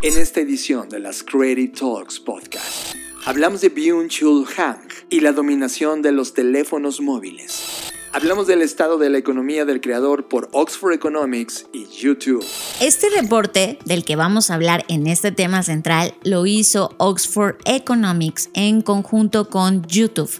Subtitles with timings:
[0.00, 2.94] En esta edición de las Creative Talks Podcast,
[3.26, 4.78] hablamos de Byung-Chul Han
[5.10, 7.90] y la dominación de los teléfonos móviles.
[8.12, 12.46] Hablamos del estado de la economía del creador por Oxford Economics y YouTube.
[12.80, 18.50] Este reporte del que vamos a hablar en este tema central lo hizo Oxford Economics
[18.54, 20.30] en conjunto con YouTube.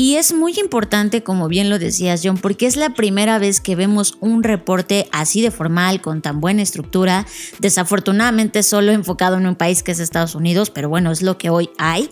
[0.00, 3.74] Y es muy importante, como bien lo decías John, porque es la primera vez que
[3.74, 7.26] vemos un reporte así de formal, con tan buena estructura,
[7.58, 11.50] desafortunadamente solo enfocado en un país que es Estados Unidos, pero bueno, es lo que
[11.50, 12.10] hoy hay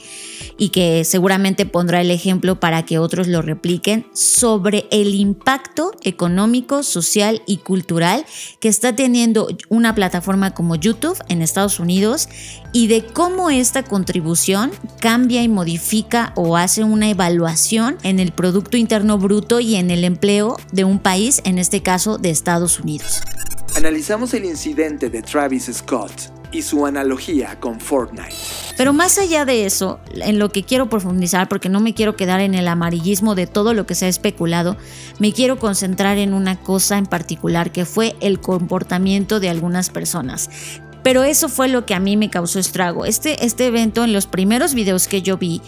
[0.58, 6.82] y que seguramente pondrá el ejemplo para que otros lo repliquen sobre el impacto económico,
[6.82, 8.26] social y cultural
[8.58, 12.28] que está teniendo una plataforma como YouTube en Estados Unidos
[12.72, 18.78] y de cómo esta contribución cambia y modifica o hace una evaluación en el Producto
[18.78, 23.20] Interno Bruto y en el empleo de un país, en este caso de Estados Unidos.
[23.76, 28.34] Analizamos el incidente de Travis Scott y su analogía con Fortnite.
[28.78, 32.40] Pero más allá de eso, en lo que quiero profundizar, porque no me quiero quedar
[32.40, 34.78] en el amarillismo de todo lo que se ha especulado,
[35.18, 40.48] me quiero concentrar en una cosa en particular, que fue el comportamiento de algunas personas.
[41.02, 43.04] Pero eso fue lo que a mí me causó estrago.
[43.04, 45.60] Este, este evento, en los primeros videos que yo vi,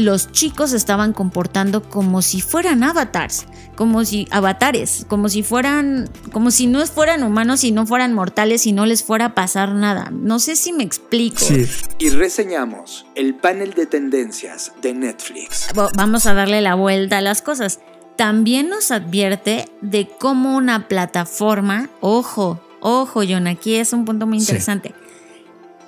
[0.00, 6.50] los chicos estaban comportando como si fueran avatars, como si avatares, como si fueran, como
[6.50, 10.10] si no fueran humanos y no fueran mortales y no les fuera a pasar nada.
[10.12, 11.44] No sé si me explico.
[11.44, 11.66] Sí.
[11.98, 15.68] Y reseñamos el panel de tendencias de Netflix.
[15.94, 17.80] Vamos a darle la vuelta a las cosas.
[18.16, 24.38] También nos advierte de cómo una plataforma, ojo, Ojo, John, aquí es un punto muy
[24.38, 24.94] interesante.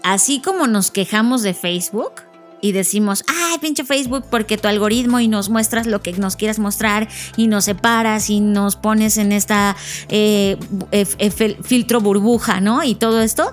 [0.03, 2.13] Así como nos quejamos de Facebook
[2.63, 6.59] y decimos, ay, pinche Facebook, porque tu algoritmo y nos muestras lo que nos quieras
[6.59, 9.77] mostrar y nos separas y nos pones en esta
[10.09, 10.57] eh,
[11.63, 12.83] filtro burbuja, ¿no?
[12.85, 13.53] Y todo esto.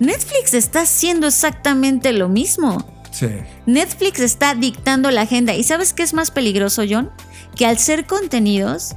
[0.00, 2.84] Netflix está haciendo exactamente lo mismo.
[3.10, 3.28] Sí.
[3.66, 5.54] Netflix está dictando la agenda.
[5.54, 7.10] ¿Y sabes qué es más peligroso, John?
[7.54, 8.96] Que al ser contenidos,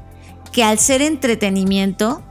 [0.52, 2.24] que al ser entretenimiento,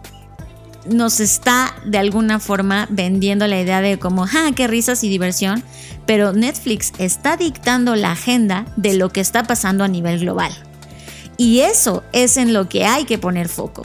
[0.90, 5.62] nos está de alguna forma vendiendo la idea de como, ¡ah, qué risas y diversión!
[6.06, 10.52] Pero Netflix está dictando la agenda de lo que está pasando a nivel global.
[11.36, 13.82] Y eso es en lo que hay que poner foco.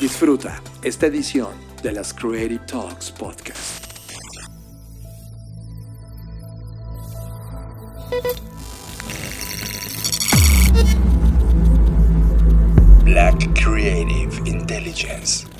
[0.00, 1.50] Disfruta esta edición
[1.82, 3.86] de las Creative Talks Podcast.
[13.04, 15.51] Black Creative Intelligence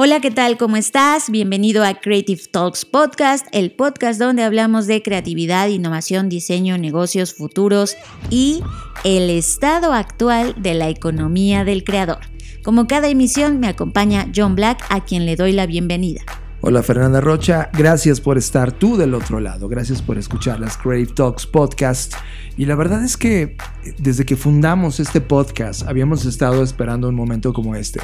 [0.00, 0.56] Hola, ¿qué tal?
[0.58, 1.28] ¿Cómo estás?
[1.28, 7.96] Bienvenido a Creative Talks Podcast, el podcast donde hablamos de creatividad, innovación, diseño, negocios futuros
[8.30, 8.62] y
[9.02, 12.20] el estado actual de la economía del creador.
[12.62, 16.20] Como cada emisión me acompaña John Black, a quien le doy la bienvenida.
[16.60, 21.14] Hola Fernanda Rocha, gracias por estar tú del otro lado, gracias por escuchar las Creative
[21.14, 22.14] Talks Podcast.
[22.56, 23.56] Y la verdad es que
[23.98, 28.00] desde que fundamos este podcast habíamos estado esperando un momento como este,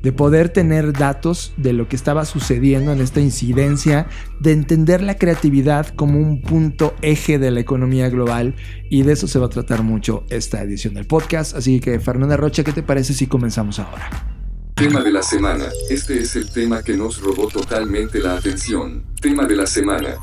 [0.00, 4.06] de poder tener datos de lo que estaba sucediendo en esta incidencia,
[4.40, 8.54] de entender la creatividad como un punto eje de la economía global
[8.88, 11.54] y de eso se va a tratar mucho esta edición del podcast.
[11.54, 14.37] Así que Fernanda Rocha, ¿qué te parece si comenzamos ahora?
[14.78, 15.64] Tema de la semana.
[15.90, 19.04] Este es el tema que nos robó totalmente la atención.
[19.20, 20.20] Tema de la semana.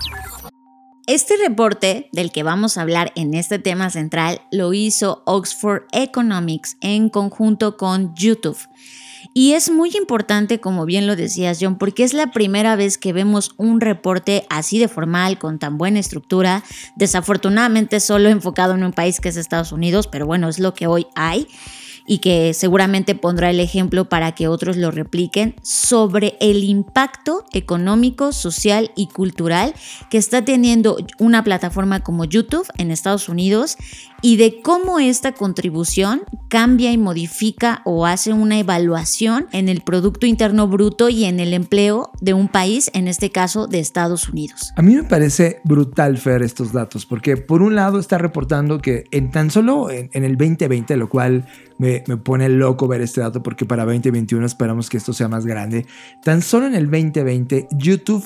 [1.08, 6.78] Este reporte del que vamos a hablar en este tema central lo hizo Oxford Economics
[6.80, 8.58] en conjunto con YouTube.
[9.34, 13.12] Y es muy importante, como bien lo decías John, porque es la primera vez que
[13.12, 16.64] vemos un reporte así de formal, con tan buena estructura,
[16.96, 20.88] desafortunadamente solo enfocado en un país que es Estados Unidos, pero bueno, es lo que
[20.88, 21.46] hoy hay
[22.06, 28.32] y que seguramente pondrá el ejemplo para que otros lo repliquen sobre el impacto económico,
[28.32, 29.74] social y cultural
[30.10, 33.78] que está teniendo una plataforma como YouTube en Estados Unidos
[34.22, 40.26] y de cómo esta contribución cambia y modifica o hace una evaluación en el Producto
[40.26, 44.72] Interno Bruto y en el empleo de un país, en este caso de Estados Unidos.
[44.76, 49.06] A mí me parece brutal, Fer, estos datos, porque por un lado está reportando que
[49.12, 51.48] en tan solo en, el 2020, lo cual
[51.78, 55.46] me, me, pone loco ver este dato porque para 2021 esperamos que esto sea más
[55.46, 55.86] grande,
[56.24, 58.26] tan solo en el 2020 YouTube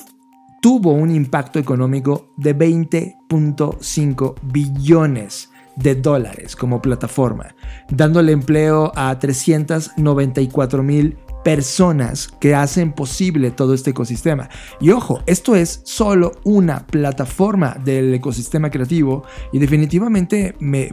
[0.60, 5.49] tuvo un impacto económico de 20.5 billones
[5.82, 7.54] de dólares como plataforma,
[7.90, 14.48] dándole empleo a 394 mil personas que hacen posible todo este ecosistema.
[14.80, 20.90] Y ojo, esto es solo una plataforma del ecosistema creativo y definitivamente me,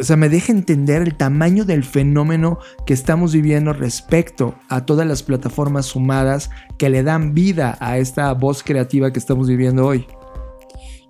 [0.00, 5.22] sea, me deja entender el tamaño del fenómeno que estamos viviendo respecto a todas las
[5.22, 10.06] plataformas sumadas que le dan vida a esta voz creativa que estamos viviendo hoy.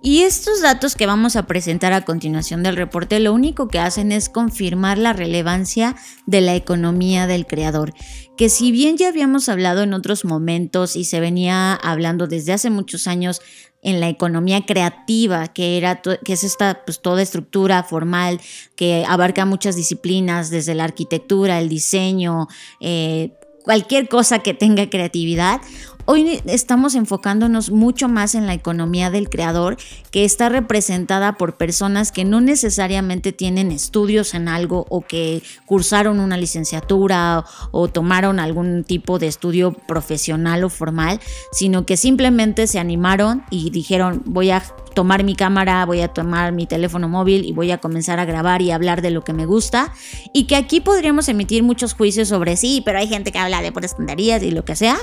[0.01, 4.11] Y estos datos que vamos a presentar a continuación del reporte lo único que hacen
[4.11, 5.95] es confirmar la relevancia
[6.27, 7.93] de la economía del creador,
[8.37, 12.69] que si bien ya habíamos hablado en otros momentos y se venía hablando desde hace
[12.69, 13.41] muchos años
[13.81, 18.39] en la economía creativa, que, era que es esta pues, toda estructura formal
[18.75, 22.47] que abarca muchas disciplinas, desde la arquitectura, el diseño,
[22.79, 23.31] eh,
[23.63, 25.61] cualquier cosa que tenga creatividad.
[26.09, 29.75] Hoy estamos enfocándonos mucho más en la economía del creador,
[30.09, 36.21] que está representada por personas que no necesariamente tienen estudios en algo o que cursaron
[36.21, 41.19] una licenciatura o, tomaron algún tipo de estudio profesional o formal,
[41.51, 44.63] sino que simplemente se animaron y dijeron voy a
[44.97, 48.63] tomar mi cámara, voy a tomar mi teléfono móvil y voy a comenzar a grabar
[48.63, 49.93] y hablar de lo que me gusta.
[50.33, 53.71] Y que aquí podríamos emitir muchos juicios sobre sí, pero hay gente que habla de
[53.71, 54.97] puras tonterías y lo que sea.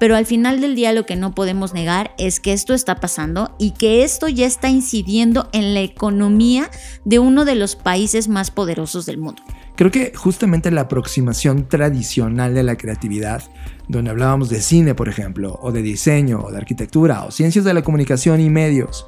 [0.00, 3.54] Pero al final del día lo que no podemos negar es que esto está pasando
[3.58, 6.70] y que esto ya está incidiendo en la economía
[7.04, 9.42] de uno de los países más poderosos del mundo.
[9.74, 13.42] Creo que justamente la aproximación tradicional de la creatividad,
[13.88, 17.74] donde hablábamos de cine, por ejemplo, o de diseño, o de arquitectura, o ciencias de
[17.74, 19.06] la comunicación y medios,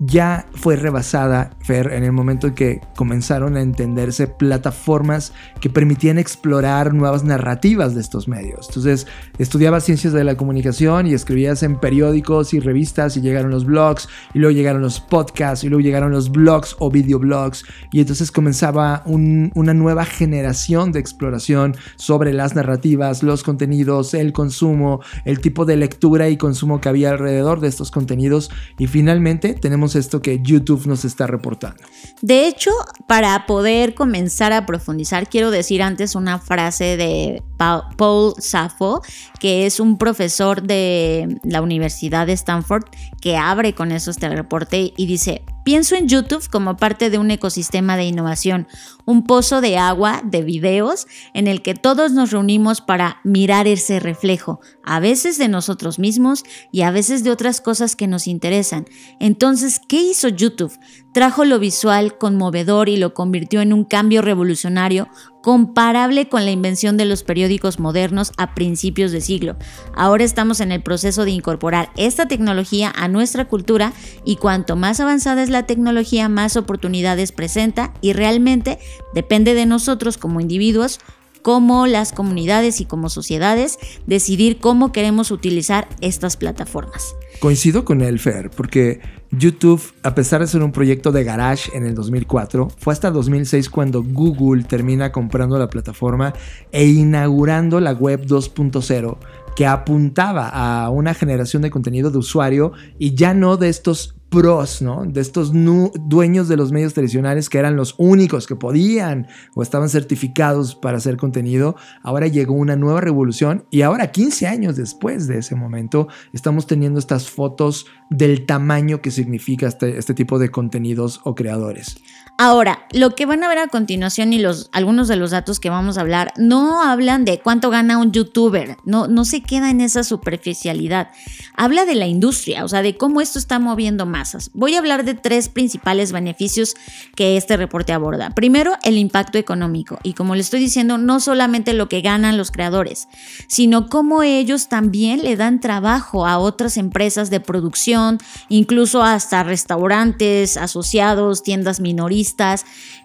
[0.00, 6.18] ya fue rebasada, Fer, en el momento en que comenzaron a entenderse plataformas que permitían
[6.18, 8.68] explorar nuevas narrativas de estos medios.
[8.68, 9.06] Entonces,
[9.38, 14.08] estudiabas ciencias de la comunicación y escribías en periódicos y revistas y llegaron los blogs,
[14.34, 19.02] y luego llegaron los podcasts, y luego llegaron los blogs o videoblogs, y entonces comenzaba
[19.06, 25.76] una nueva generación de exploración sobre las narrativas, los contenidos, el consumo, el tipo de
[25.76, 30.86] lectura y consumo que había alrededor de estos contenidos, y finalmente tenemos esto que YouTube
[30.86, 31.82] nos está reportando.
[32.22, 32.70] De hecho,
[33.06, 39.02] para poder comenzar a profundizar, quiero decir antes una frase de Paul Saffo,
[39.40, 42.84] que es un profesor de la Universidad de Stanford,
[43.20, 47.30] que abre con eso este reporte y dice, Pienso en YouTube como parte de un
[47.30, 48.66] ecosistema de innovación,
[49.08, 54.00] un pozo de agua de videos en el que todos nos reunimos para mirar ese
[54.00, 58.84] reflejo, a veces de nosotros mismos y a veces de otras cosas que nos interesan.
[59.18, 60.78] Entonces, ¿qué hizo YouTube?
[61.14, 65.08] Trajo lo visual conmovedor y lo convirtió en un cambio revolucionario
[65.48, 69.56] comparable con la invención de los periódicos modernos a principios de siglo.
[69.96, 73.94] Ahora estamos en el proceso de incorporar esta tecnología a nuestra cultura
[74.26, 78.78] y cuanto más avanzada es la tecnología, más oportunidades presenta y realmente
[79.14, 81.00] depende de nosotros como individuos
[81.40, 87.14] como las comunidades y como sociedades decidir cómo queremos utilizar estas plataformas.
[87.40, 91.84] Coincido con el Fer, porque YouTube, a pesar de ser un proyecto de garage en
[91.84, 96.32] el 2004, fue hasta 2006 cuando Google termina comprando la plataforma
[96.72, 99.18] e inaugurando la web 2.0
[99.58, 104.82] que apuntaba a una generación de contenido de usuario y ya no de estos pros,
[104.82, 105.04] ¿no?
[105.04, 109.88] De estos dueños de los medios tradicionales que eran los únicos que podían o estaban
[109.88, 111.74] certificados para hacer contenido.
[112.04, 117.00] Ahora llegó una nueva revolución y ahora 15 años después de ese momento estamos teniendo
[117.00, 121.96] estas fotos del tamaño que significa este, este tipo de contenidos o creadores.
[122.40, 124.40] Ahora, lo que van a ver a continuación y
[124.70, 128.76] algunos de los datos que vamos a hablar no hablan de cuánto gana un youtuber,
[128.84, 131.08] no, no se queda en esa superficialidad.
[131.56, 134.52] Habla de la industria, o sea, de cómo esto está moviendo masas.
[134.54, 136.76] Voy a hablar de tres principales beneficios
[137.16, 138.30] que este reporte aborda.
[138.30, 139.98] Primero, el impacto económico.
[140.04, 143.08] Y como le estoy diciendo, no solamente lo que ganan los creadores,
[143.48, 148.18] sino cómo ellos también le dan trabajo a otras empresas de producción,
[148.48, 152.27] incluso hasta restaurantes asociados, tiendas minoristas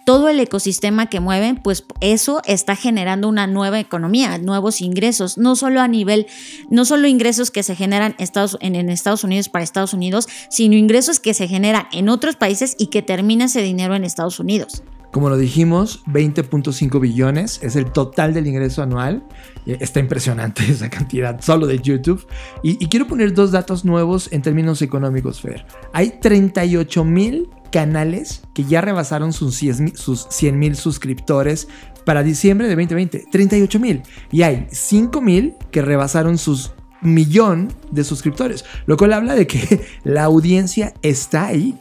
[0.05, 5.55] todo el ecosistema que mueven, pues eso está generando una nueva economía, nuevos ingresos, no
[5.55, 6.27] solo a nivel,
[6.69, 11.19] no solo ingresos que se generan Estados, en, Estados Unidos para Estados Unidos, sino ingresos
[11.19, 14.83] que se generan en otros países y que termina ese dinero en Estados Unidos.
[15.11, 19.23] Como lo dijimos, 20.5 billones es el total del ingreso anual.
[19.67, 22.25] Eh, está impresionante esa cantidad solo de YouTube.
[22.63, 25.67] Y, y quiero poner dos datos nuevos en términos económicos, Fer.
[25.93, 31.67] Hay 38 mil canales que ya rebasaron sus 100 mil suscriptores
[32.05, 33.25] para diciembre de 2020.
[33.31, 34.03] 38 mil.
[34.31, 39.85] Y hay 5 mil que rebasaron sus millón de suscriptores, lo cual habla de que
[40.03, 41.75] la audiencia está ahí.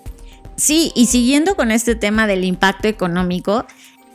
[0.57, 3.67] Sí, y siguiendo con este tema del impacto económico,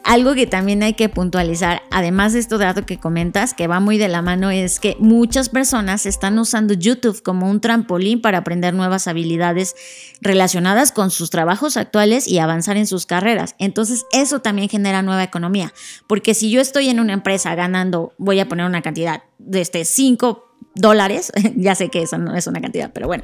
[0.07, 3.97] algo que también hay que puntualizar, además de esto dato que comentas, que va muy
[3.97, 8.73] de la mano, es que muchas personas están usando YouTube como un trampolín para aprender
[8.73, 9.75] nuevas habilidades
[10.21, 13.55] relacionadas con sus trabajos actuales y avanzar en sus carreras.
[13.59, 15.73] Entonces, eso también genera nueva economía,
[16.07, 19.83] porque si yo estoy en una empresa ganando, voy a poner una cantidad de este
[19.83, 20.46] 5
[20.77, 23.23] dólares, ya sé que eso no es una cantidad, pero bueno,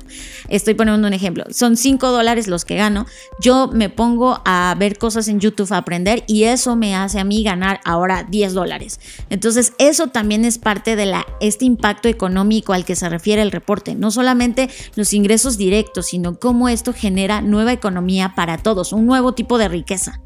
[0.50, 3.06] estoy poniendo un ejemplo, son 5 dólares los que gano,
[3.40, 7.24] yo me pongo a ver cosas en YouTube, a aprender y eso me hace a
[7.24, 9.00] mí ganar ahora 10 dólares.
[9.30, 13.52] Entonces eso también es parte de la, este impacto económico al que se refiere el
[13.52, 19.06] reporte, no solamente los ingresos directos, sino cómo esto genera nueva economía para todos, un
[19.06, 20.20] nuevo tipo de riqueza.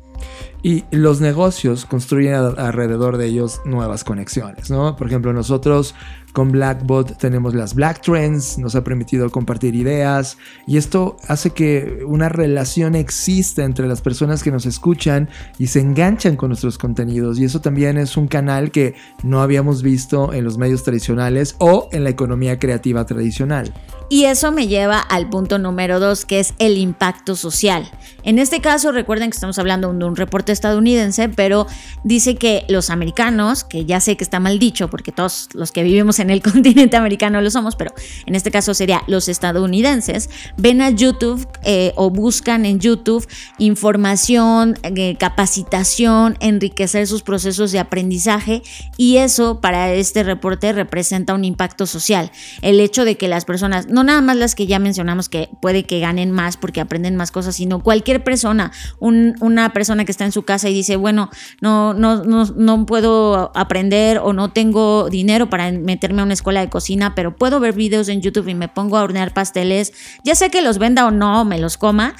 [0.63, 4.95] Y los negocios construyen alrededor de ellos nuevas conexiones, ¿no?
[4.95, 5.93] Por ejemplo, nosotros
[6.37, 12.03] con Blackbot tenemos las Black Trends, nos ha permitido compartir ideas y esto hace que
[12.05, 17.39] una relación exista entre las personas que nos escuchan y se enganchan con nuestros contenidos
[17.39, 21.89] y eso también es un canal que no habíamos visto en los medios tradicionales o
[21.91, 23.73] en la economía creativa tradicional.
[24.09, 27.91] Y eso me lleva al punto número dos, que es el impacto social.
[28.23, 31.67] En este caso, recuerden que estamos hablando de un reporte estadounidense, pero
[32.05, 35.83] dice que los americanos, que ya sé que está mal dicho, porque todos los que
[35.83, 37.93] vivimos en el continente americano lo somos, pero
[38.25, 44.77] en este caso sería los estadounidenses, ven a YouTube eh, o buscan en YouTube información,
[44.83, 48.61] eh, capacitación, enriquecer sus procesos de aprendizaje
[48.97, 52.31] y eso para este reporte representa un impacto social.
[52.61, 55.83] El hecho de que las personas no nada más las que ya mencionamos que puede
[55.83, 60.31] que ganen más porque aprenden más cosas, sino cualquier persona, una persona que está en
[60.31, 61.29] su casa y dice, bueno,
[61.61, 65.71] no, no, no, no puedo aprender o no tengo dinero para
[66.11, 69.03] a una escuela de cocina, pero puedo ver videos en YouTube y me pongo a
[69.03, 72.15] hornear pasteles, ya sé que los venda o no, me los coma,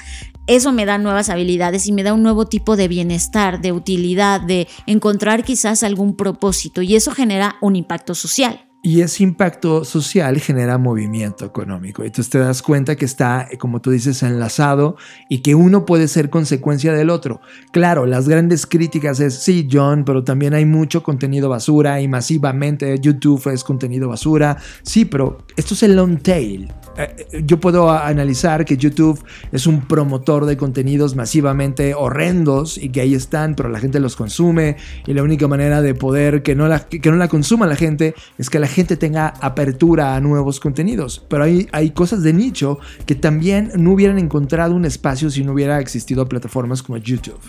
[0.46, 4.40] eso me da nuevas habilidades y me da un nuevo tipo de bienestar, de utilidad,
[4.40, 8.67] de encontrar quizás algún propósito y eso genera un impacto social.
[8.80, 12.04] Y ese impacto social genera movimiento económico.
[12.04, 14.96] Entonces te das cuenta que está, como tú dices, enlazado
[15.28, 17.40] y que uno puede ser consecuencia del otro.
[17.72, 22.98] Claro, las grandes críticas es, sí, John, pero también hay mucho contenido basura y masivamente
[23.00, 24.56] YouTube es contenido basura.
[24.82, 26.72] Sí, pero esto es el long tail.
[26.98, 33.00] Eh, yo puedo analizar que YouTube es un promotor de contenidos masivamente horrendos y que
[33.00, 34.76] ahí están, pero la gente los consume
[35.06, 38.14] y la única manera de poder que no la, que no la consuma la gente
[38.36, 41.24] es que la gente tenga apertura a nuevos contenidos.
[41.28, 45.52] Pero hay, hay cosas de nicho que también no hubieran encontrado un espacio si no
[45.52, 47.40] hubiera existido plataformas como YouTube.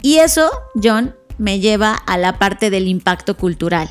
[0.00, 0.48] Y eso,
[0.80, 3.88] John, me lleva a la parte del impacto cultural.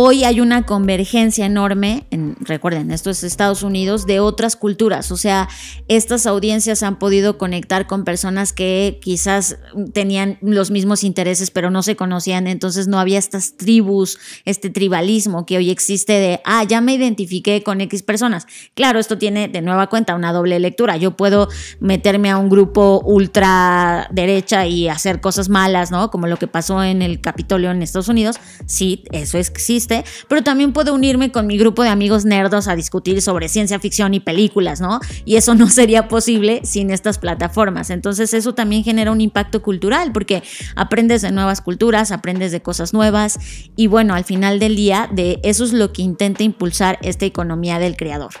[0.00, 5.10] Hoy hay una convergencia enorme, en, recuerden, esto es Estados Unidos, de otras culturas.
[5.10, 5.48] O sea,
[5.88, 9.58] estas audiencias han podido conectar con personas que quizás
[9.92, 12.46] tenían los mismos intereses, pero no se conocían.
[12.46, 17.64] Entonces no había estas tribus, este tribalismo que hoy existe de, ah, ya me identifiqué
[17.64, 18.46] con X personas.
[18.74, 20.96] Claro, esto tiene de nueva cuenta una doble lectura.
[20.96, 21.48] Yo puedo
[21.80, 26.12] meterme a un grupo ultra derecha y hacer cosas malas, ¿no?
[26.12, 28.36] Como lo que pasó en el Capitolio en Estados Unidos.
[28.64, 29.87] Sí, eso existe
[30.28, 34.14] pero también puedo unirme con mi grupo de amigos nerdos a discutir sobre ciencia ficción
[34.14, 35.00] y películas, ¿no?
[35.24, 37.90] Y eso no sería posible sin estas plataformas.
[37.90, 40.42] Entonces eso también genera un impacto cultural porque
[40.76, 43.38] aprendes de nuevas culturas, aprendes de cosas nuevas
[43.76, 47.78] y bueno, al final del día de eso es lo que intenta impulsar esta economía
[47.78, 48.32] del creador.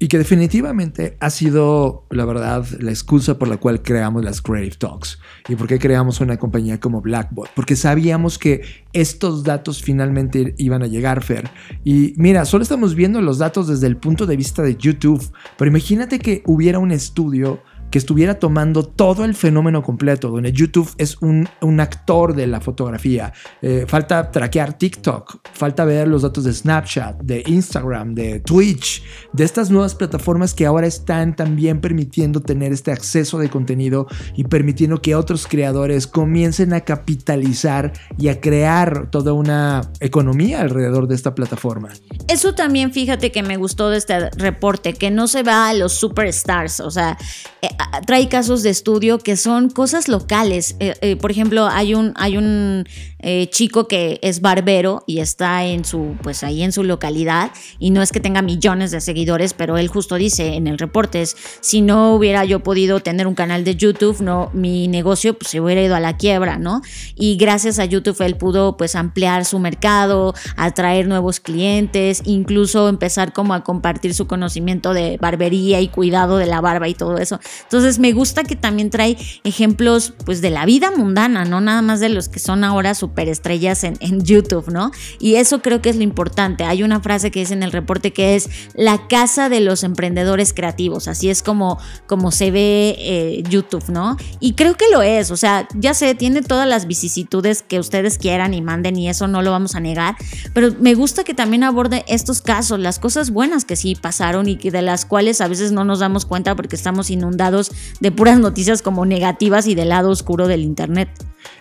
[0.00, 4.76] Y que definitivamente ha sido, la verdad, la excusa por la cual creamos las Creative
[4.76, 5.18] Talks.
[5.48, 7.50] ¿Y por qué creamos una compañía como Blackbot?
[7.56, 8.62] Porque sabíamos que
[8.92, 11.50] estos datos finalmente iban a llegar, Fer.
[11.82, 15.32] Y mira, solo estamos viendo los datos desde el punto de vista de YouTube.
[15.56, 17.60] Pero imagínate que hubiera un estudio
[17.90, 21.48] que estuviera tomando todo el fenómeno completo, donde YouTube es un,
[21.80, 23.32] actor de la fotografía.
[23.62, 29.02] Eh, falta traquear TikTok, falta ver los datos de Snapchat, de Instagram, de Twitch,
[29.32, 34.44] de estas nuevas plataformas que ahora están también permitiendo tener este acceso de contenido y
[34.44, 41.14] permitiendo que otros creadores comiencen a capitalizar y a crear toda una economía alrededor de
[41.14, 41.90] esta plataforma.
[42.28, 45.92] Eso también fíjate que me gustó de este reporte, que no se va a los
[45.92, 47.16] superstars, o sea,
[47.62, 47.68] eh,
[48.06, 50.76] trae casos de estudio que son cosas locales.
[50.80, 52.86] Eh, eh, por ejemplo, hay un, hay un
[53.20, 57.90] eh, chico que es barbero y está en su, pues ahí en su localidad y
[57.90, 61.36] no es que tenga millones de seguidores, pero él justo dice en el reporte es,
[61.60, 65.60] si no hubiera yo podido tener un canal de YouTube, no, mi negocio pues, se
[65.60, 66.82] hubiera ido a la quiebra, ¿no?
[67.14, 73.32] Y gracias a YouTube él pudo pues ampliar su mercado, atraer nuevos clientes, incluso empezar
[73.32, 77.40] como a compartir su conocimiento de barbería y cuidado de la barba y todo eso.
[77.62, 82.00] Entonces me gusta que también trae ejemplos pues de la vida mundana, no nada más
[82.00, 84.90] de los que son ahora superestrellas en, en YouTube, ¿no?
[85.18, 86.64] Y eso creo que es lo importante.
[86.64, 90.52] Hay una frase que dice en el reporte que es la casa de los emprendedores
[90.52, 94.16] creativos, así es como, como se ve eh, YouTube, ¿no?
[94.40, 98.18] Y creo que lo es, o sea, ya sé, tiene todas las vicisitudes que ustedes
[98.18, 100.16] quieran y manden y eso no lo vamos a negar,
[100.52, 104.56] pero me gusta que también aborde estos casos, las cosas buenas que sí pasaron y
[104.56, 108.38] que de las cuales a veces no nos damos cuenta porque estamos inundados de puras
[108.38, 111.08] noticias como negativas y del lado oscuro del Internet.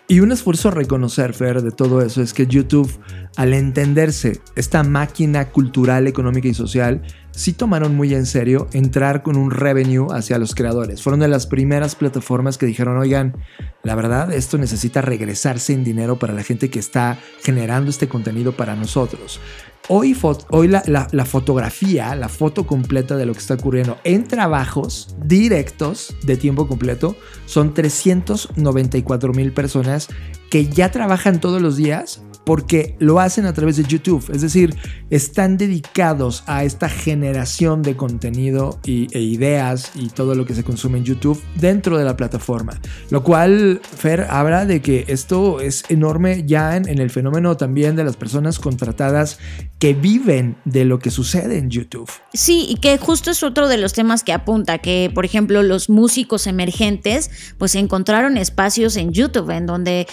[0.09, 2.89] Y un esfuerzo a reconocer, Fer, de todo eso es que YouTube,
[3.35, 7.01] al entenderse esta máquina cultural, económica y social,
[7.37, 11.03] sí tomaron muy en serio entrar con un revenue hacia los creadores.
[11.03, 13.37] Fueron de las primeras plataformas que dijeron, oigan,
[13.83, 18.53] la verdad, esto necesita regresarse en dinero para la gente que está generando este contenido
[18.53, 19.39] para nosotros.
[19.87, 20.17] Hoy,
[20.49, 26.17] hoy la, la, fotografía, la foto completa de lo que está ocurriendo en trabajos directos
[26.23, 27.15] de tiempo completo
[27.45, 30.09] son 394 mil personas
[30.49, 34.23] que ya trabajan todos los días porque lo hacen a través de YouTube.
[34.33, 34.73] Es decir,
[35.09, 40.63] están dedicados a esta generación de contenido y, e ideas y todo lo que se
[40.63, 42.79] consume en YouTube dentro de la plataforma.
[43.09, 48.05] Lo cual, Fer, habla de que esto es enorme ya en, el fenómeno también de
[48.05, 49.39] las personas contratadas
[49.77, 52.09] que viven de lo que sucede en YouTube.
[52.33, 55.89] Sí, y que justo es otro de los temas que apunta, que por ejemplo los
[55.89, 60.07] músicos emergentes pues encontraron espacios en YouTube en donde,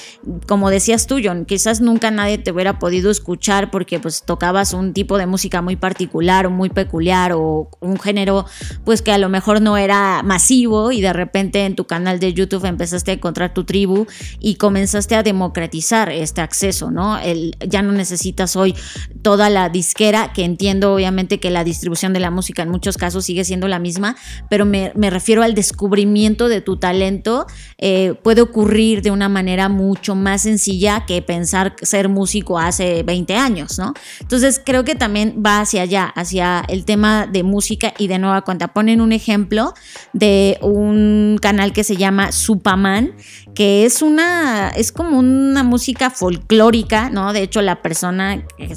[0.48, 4.92] como decías tú, John, quizás nunca nadie te hubiera podido escuchar porque pues tocabas un
[4.92, 8.46] tipo de música muy particular o muy peculiar o un género
[8.84, 12.32] pues que a lo mejor no era masivo y de repente en tu canal de
[12.32, 14.06] YouTube empezaste a encontrar tu tribu
[14.40, 17.18] y comenzaste a democratizar este acceso, ¿no?
[17.18, 18.74] El, ya no necesitas hoy
[19.22, 23.24] toda la disquera, que entiendo obviamente que la distribución de la música en muchos casos
[23.24, 24.16] sigue siendo la misma,
[24.48, 27.46] pero me, refiero al descubrimiento de tu talento,
[27.78, 33.34] eh, puede ocurrir de una manera mucho más sencilla que pensar ser músico hace 20
[33.36, 33.92] años, ¿no?
[34.20, 38.42] Entonces creo que también va hacia allá, hacia el tema de música y de nueva
[38.42, 38.68] cuenta.
[38.68, 39.74] Ponen un ejemplo
[40.12, 43.14] de un canal que se llama Supaman,
[43.54, 47.32] que es una, es como una música folclórica, ¿no?
[47.32, 48.74] De hecho, la persona que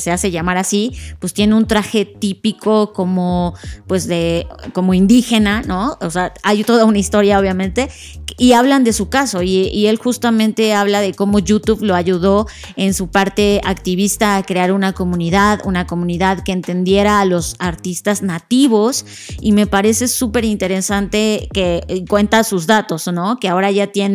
[0.00, 3.54] se, hace llamar así, pues tiene un traje típico como,
[3.88, 5.98] pues de, como indígena, ¿no?
[6.00, 7.90] O sea, hay toda una historia, obviamente,
[8.38, 12.46] y hablan de su caso, y, y él justamente habla de cómo YouTube lo ayudó
[12.76, 18.22] en su parte activista a crear una comunidad, una comunidad que entendiera a los artistas
[18.22, 19.04] nativos,
[19.40, 23.38] y me parece súper interesante que cuenta sus datos, ¿no?
[23.40, 24.11] Que ahora ya tiene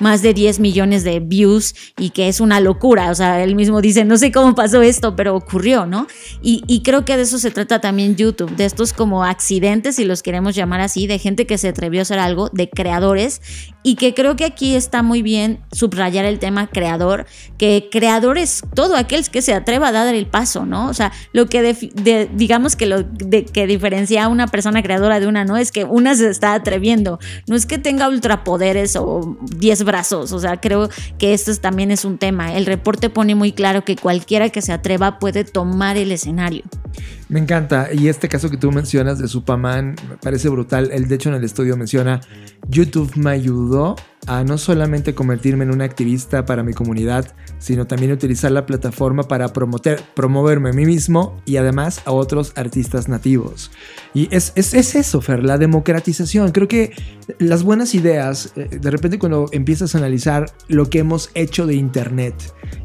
[0.00, 3.10] más de 10 millones de views y que es una locura.
[3.10, 6.06] O sea, él mismo dice, no sé cómo pasó esto, pero ocurrió, ¿no?
[6.42, 10.04] Y, y creo que de eso se trata también YouTube, de estos como accidentes, si
[10.04, 13.40] los queremos llamar así, de gente que se atrevió a hacer algo, de creadores,
[13.82, 18.62] y que creo que aquí está muy bien subrayar el tema creador, que creador es
[18.74, 20.88] todo aquel que se atreva a dar el paso, ¿no?
[20.88, 21.72] O sea, lo que
[22.34, 23.04] digamos que lo
[23.52, 27.18] que diferencia a una persona creadora de una no es que una se está atreviendo,
[27.46, 30.32] no es que tenga ultrapoderes o 10 brazos.
[30.32, 32.56] O sea, creo que esto también es un tema.
[32.56, 36.62] El reporte pone muy claro que cualquiera que se atreva puede tomar el escenario.
[37.28, 37.88] Me encanta.
[37.92, 40.90] Y este caso que tú mencionas de Superman me parece brutal.
[40.92, 42.20] Él, de hecho, en el estudio menciona,
[42.68, 48.12] YouTube me ayudó a no solamente convertirme en un activista para mi comunidad, sino también
[48.12, 53.70] utilizar la plataforma para promover, promoverme a mí mismo y además a otros artistas nativos.
[54.14, 56.52] Y es, es, eso, Fer, la democratización.
[56.52, 56.92] Creo que
[57.38, 61.74] las buenas ideas, eh, de repente cuando empiezas a analizar lo que hemos hecho de
[61.74, 62.34] Internet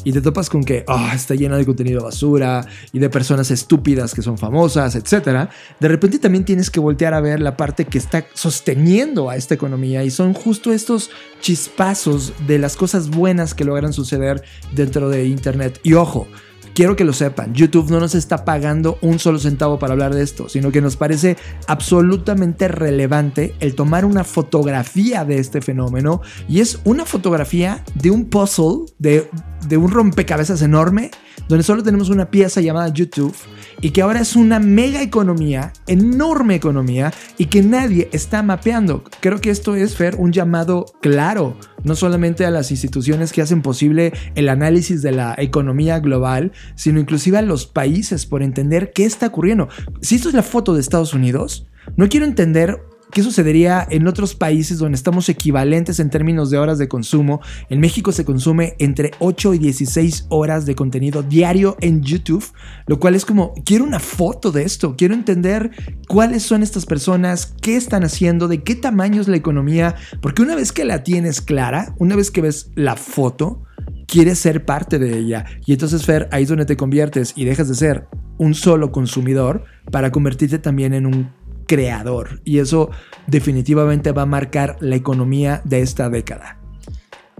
[0.03, 4.13] y te topas con que oh, está llena de contenido basura y de personas estúpidas
[4.13, 5.49] que son famosas, etc.,
[5.79, 9.55] de repente también tienes que voltear a ver la parte que está sosteniendo a esta
[9.55, 15.25] economía y son justo estos chispazos de las cosas buenas que logran suceder dentro de
[15.25, 15.79] Internet.
[15.83, 16.27] Y ojo,
[16.73, 20.23] quiero que lo sepan, YouTube no nos está pagando un solo centavo para hablar de
[20.23, 26.61] esto, sino que nos parece absolutamente relevante el tomar una fotografía de este fenómeno y
[26.61, 29.29] es una fotografía de un puzzle, de,
[29.67, 31.11] de un rompecabezas enorme
[31.47, 33.35] donde solo tenemos una pieza llamada YouTube
[33.81, 39.03] y que ahora es una mega economía, enorme economía y que nadie está mapeando.
[39.19, 43.61] Creo que esto es, Fer, un llamado claro, no solamente a las instituciones que hacen
[43.61, 49.05] posible el análisis de la economía global, sino inclusive a los países por entender qué
[49.05, 49.69] está ocurriendo.
[50.01, 52.79] Si esto es la foto de Estados Unidos, no quiero entender
[53.11, 57.41] ¿Qué sucedería en otros países donde estamos equivalentes en términos de horas de consumo?
[57.69, 62.45] En México se consume entre 8 y 16 horas de contenido diario en YouTube,
[62.87, 65.71] lo cual es como, quiero una foto de esto, quiero entender
[66.07, 70.55] cuáles son estas personas, qué están haciendo, de qué tamaño es la economía, porque una
[70.55, 73.63] vez que la tienes clara, una vez que ves la foto,
[74.07, 75.45] quieres ser parte de ella.
[75.65, 79.65] Y entonces, Fer, ahí es donde te conviertes y dejas de ser un solo consumidor
[79.91, 81.40] para convertirte también en un
[81.71, 82.41] creador.
[82.43, 82.89] Y eso
[83.27, 86.60] definitivamente va a marcar la economía de esta década.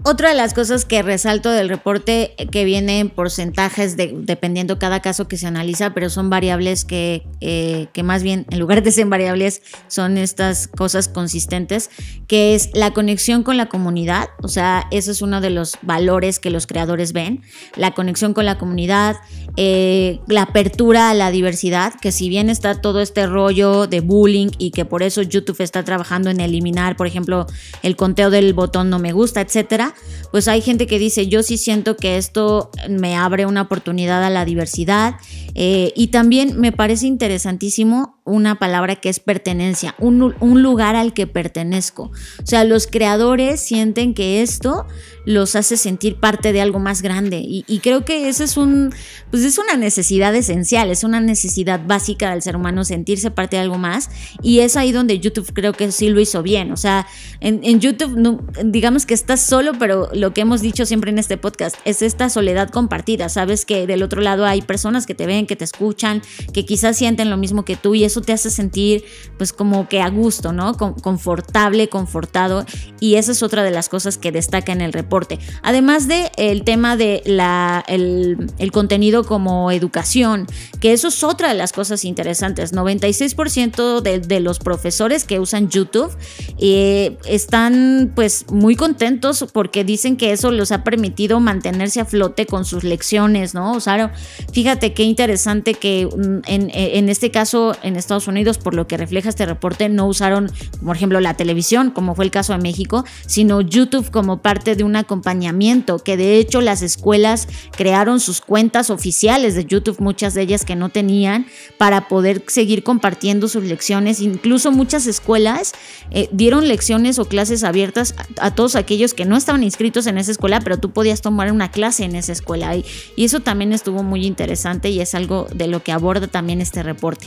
[0.04, 4.98] Otra de las cosas que resalto del reporte que viene en porcentajes de, dependiendo cada
[4.98, 8.90] caso que se analiza, pero son variables que, eh, que más bien en lugar de
[8.90, 11.88] ser variables son estas cosas consistentes,
[12.26, 16.40] que es la conexión con la comunidad, o sea, eso es uno de los valores
[16.40, 17.42] que los creadores ven,
[17.76, 19.18] la conexión con la comunidad,
[19.56, 24.48] eh, la apertura a la diversidad, que si bien está todo este rollo de bullying
[24.58, 27.46] y que por eso YouTube está trabajando en eliminar, por ejemplo,
[27.84, 29.91] el conteo del botón no me gusta, etcétera,
[30.30, 34.30] pues hay gente que dice, yo sí siento que esto me abre una oportunidad a
[34.30, 35.16] la diversidad
[35.54, 41.12] eh, y también me parece interesantísimo una palabra que es pertenencia, un, un, lugar al
[41.12, 42.04] que pertenezco.
[42.40, 44.86] O sea, los creadores sienten que esto
[45.24, 48.94] los hace sentir parte de algo más grande y, y, creo que eso es un,
[49.30, 53.62] pues es una necesidad esencial, es una necesidad básica del ser humano sentirse parte de
[53.62, 54.10] algo más
[54.40, 56.70] y es ahí donde YouTube creo que sí lo hizo bien.
[56.70, 57.06] O sea,
[57.40, 61.18] en, en YouTube no, digamos que estás solo, pero lo que hemos dicho siempre en
[61.18, 63.28] este podcast es esta soledad compartida.
[63.28, 66.96] Sabes que del otro lado hay personas que te ven, que te escuchan, que quizás
[66.96, 69.04] sienten lo mismo que tú y eso te hace sentir
[69.36, 70.76] pues como que a gusto, ¿no?
[70.76, 72.64] Confortable, confortado
[73.00, 75.38] y esa es otra de las cosas que destaca en el reporte.
[75.62, 80.46] Además de el tema de la, el, contenido como educación,
[80.80, 82.72] que eso es otra de las cosas interesantes.
[82.72, 86.10] 96% de, de, los profesores que usan YouTube
[86.58, 92.46] eh, están pues muy contentos porque dicen que eso los ha permitido mantenerse a flote
[92.46, 93.72] con sus lecciones, ¿no?
[93.72, 94.12] O sea,
[94.52, 95.31] fíjate qué interesante
[95.78, 99.88] que mm, en, en este caso en Estados Unidos, por lo que refleja este reporte,
[99.88, 100.50] no usaron,
[100.84, 104.84] por ejemplo, la televisión, como fue el caso de México, sino YouTube como parte de
[104.84, 110.42] un acompañamiento, que de hecho las escuelas crearon sus cuentas oficiales de YouTube, muchas de
[110.42, 111.46] ellas que no tenían,
[111.78, 114.20] para poder seguir compartiendo sus lecciones.
[114.20, 115.72] Incluso muchas escuelas
[116.10, 120.18] eh, dieron lecciones o clases abiertas a, a, todos aquellos que no estaban inscritos en
[120.18, 122.76] esa escuela, pero tú podías tomar una clase en esa escuela.
[122.76, 122.84] Y,
[123.16, 126.82] y eso también estuvo muy interesante y es algo de lo que aborda también este
[126.82, 127.26] reporte.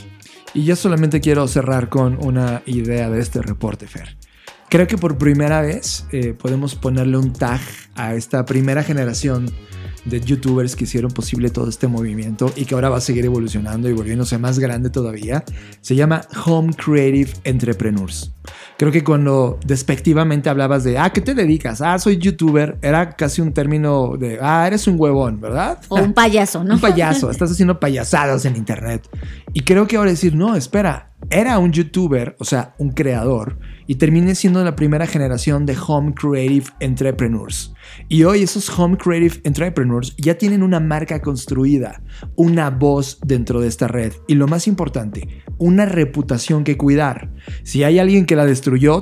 [0.54, 4.16] Y yo solamente quiero cerrar con una idea de este reporte, Fer.
[4.68, 7.60] Creo que por primera vez eh, podemos ponerle un tag
[7.94, 9.50] a esta primera generación
[10.06, 13.88] de youtubers que hicieron posible todo este movimiento y que ahora va a seguir evolucionando
[13.88, 15.44] y volviéndose más grande todavía.
[15.80, 18.32] Se llama Home Creative Entrepreneurs.
[18.78, 21.80] Creo que cuando despectivamente hablabas de, ah, ¿qué te dedicas?
[21.80, 25.78] Ah, soy youtuber, era casi un término de, ah, eres un huevón, ¿verdad?
[25.88, 26.74] O un payaso, ¿no?
[26.76, 29.08] un payaso, estás haciendo payasadas en internet.
[29.54, 33.96] Y creo que ahora decir, no, espera, era un youtuber, o sea, un creador, y
[33.96, 37.72] terminé siendo la primera generación de Home Creative Entrepreneurs.
[38.08, 42.02] Y hoy esos Home Creative Entrepreneurs ya tienen una marca construida,
[42.34, 47.30] una voz dentro de esta red y lo más importante, una reputación que cuidar.
[47.62, 48.44] Si hay alguien que la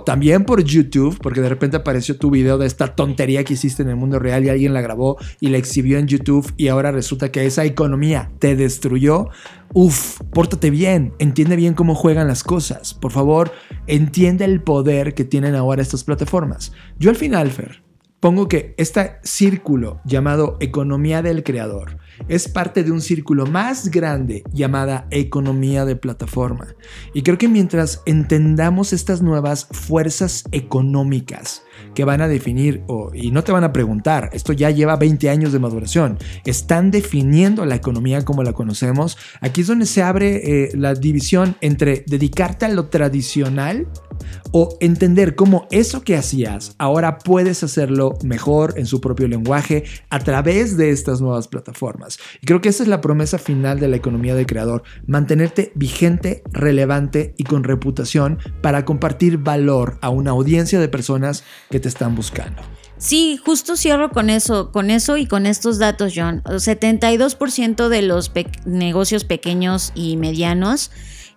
[0.05, 3.89] también por YouTube, porque de repente apareció tu video de esta tontería que hiciste en
[3.89, 7.33] el mundo real y alguien la grabó y la exhibió en YouTube y ahora resulta
[7.33, 9.29] que esa economía te destruyó,
[9.73, 12.95] Uf, pórtate bien, entiende bien cómo juegan las cosas.
[12.95, 13.53] Por favor,
[13.89, 16.73] entiende el poder que tienen ahora estas plataformas.
[16.99, 17.83] Yo al final, Fer,
[18.25, 24.45] pongo que este círculo llamado economía del creador es parte de un círculo más grande
[24.51, 26.69] llamada economía de plataforma.
[27.13, 33.31] Y creo que mientras entendamos estas nuevas fuerzas económicas que van a definir, oh, y
[33.31, 37.75] no te van a preguntar, esto ya lleva 20 años de maduración, están definiendo la
[37.75, 42.71] economía como la conocemos, aquí es donde se abre eh, la división entre dedicarte a
[42.71, 43.87] lo tradicional
[44.53, 50.19] o entender cómo eso que hacías ahora puedes hacerlo mejor en su propio lenguaje a
[50.21, 52.19] través de estas nuevas plataformas.
[52.41, 56.43] Y creo que esa es la promesa final de la economía del creador, mantenerte vigente,
[56.53, 62.15] relevante y con reputación para compartir valor a una audiencia de personas que te están
[62.15, 62.63] buscando.
[62.97, 66.43] Sí, justo cierro con eso, con eso y con estos datos, John.
[66.45, 68.33] 72% de los
[68.65, 70.91] negocios pequeños y medianos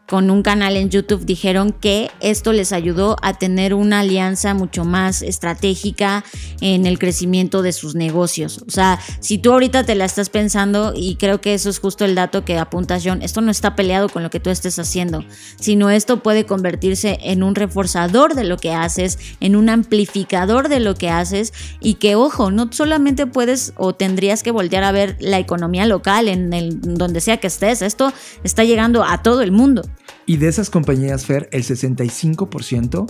[0.07, 4.85] con un canal en YouTube dijeron que esto les ayudó a tener una alianza mucho
[4.85, 6.23] más estratégica
[6.61, 8.63] en el crecimiento de sus negocios.
[8.65, 12.05] O sea, si tú ahorita te la estás pensando, y creo que eso es justo
[12.05, 15.25] el dato que apunta John, esto no está peleado con lo que tú estés haciendo,
[15.59, 20.79] sino esto puede convertirse en un reforzador de lo que haces, en un amplificador de
[20.79, 25.17] lo que haces, y que, ojo, no solamente puedes o tendrías que voltear a ver
[25.19, 28.13] la economía local en el, donde sea que estés, esto
[28.45, 29.81] está llegando a todo el mundo.
[30.29, 33.05] Y de esas compañías, Fer, el 65%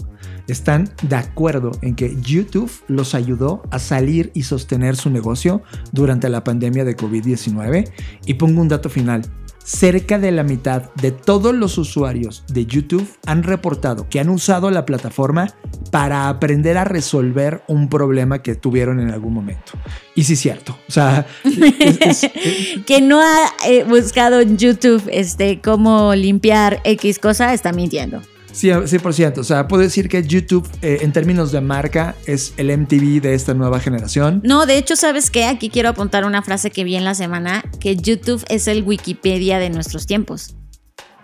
[0.47, 6.30] están de acuerdo en que YouTube los ayudó a salir y sostener su negocio durante
[6.30, 7.91] la pandemia de COVID-19.
[8.27, 9.23] Y pongo un dato final
[9.67, 14.71] cerca de la mitad de todos los usuarios de YouTube han reportado que han usado
[14.71, 15.47] la plataforma
[15.97, 19.71] para aprender a resolver un problema que tuvieron en algún momento.
[20.13, 20.77] Y sí cierto.
[20.88, 21.25] O sea,
[22.86, 28.21] que no ha eh, buscado en YouTube este, cómo limpiar X cosa, está mintiendo.
[28.51, 29.39] Sí, 100%.
[29.39, 33.33] O sea, puedo decir que YouTube, eh, en términos de marca, es el MTV de
[33.33, 34.41] esta nueva generación.
[34.43, 35.45] No, de hecho, ¿sabes qué?
[35.45, 39.57] Aquí quiero apuntar una frase que vi en la semana, que YouTube es el Wikipedia
[39.57, 40.55] de nuestros tiempos.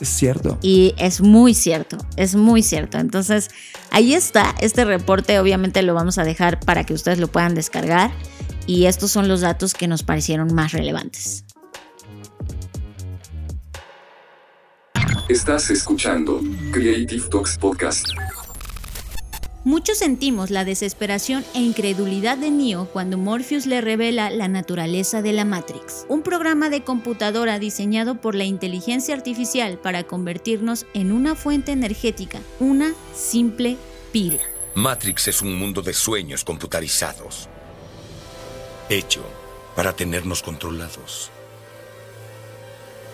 [0.03, 0.57] Es cierto.
[0.61, 2.97] Y es muy cierto, es muy cierto.
[2.97, 3.49] Entonces,
[3.89, 8.11] ahí está, este reporte obviamente lo vamos a dejar para que ustedes lo puedan descargar.
[8.67, 11.45] Y estos son los datos que nos parecieron más relevantes.
[15.29, 16.41] Estás escuchando
[16.73, 18.05] Creative Talks Podcast.
[19.65, 25.31] Muchos sentimos la desesperación e incredulidad de Neo cuando Morpheus le revela la naturaleza de
[25.31, 31.35] la Matrix, un programa de computadora diseñado por la inteligencia artificial para convertirnos en una
[31.35, 33.77] fuente energética, una simple
[34.11, 34.43] pila.
[34.75, 37.47] Matrix es un mundo de sueños computarizados,
[38.89, 39.23] hecho
[39.77, 41.31] para tenernos controlados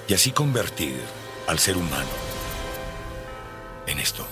[0.08, 1.00] y así convertir
[1.46, 2.10] al ser humano
[3.86, 4.26] en esto.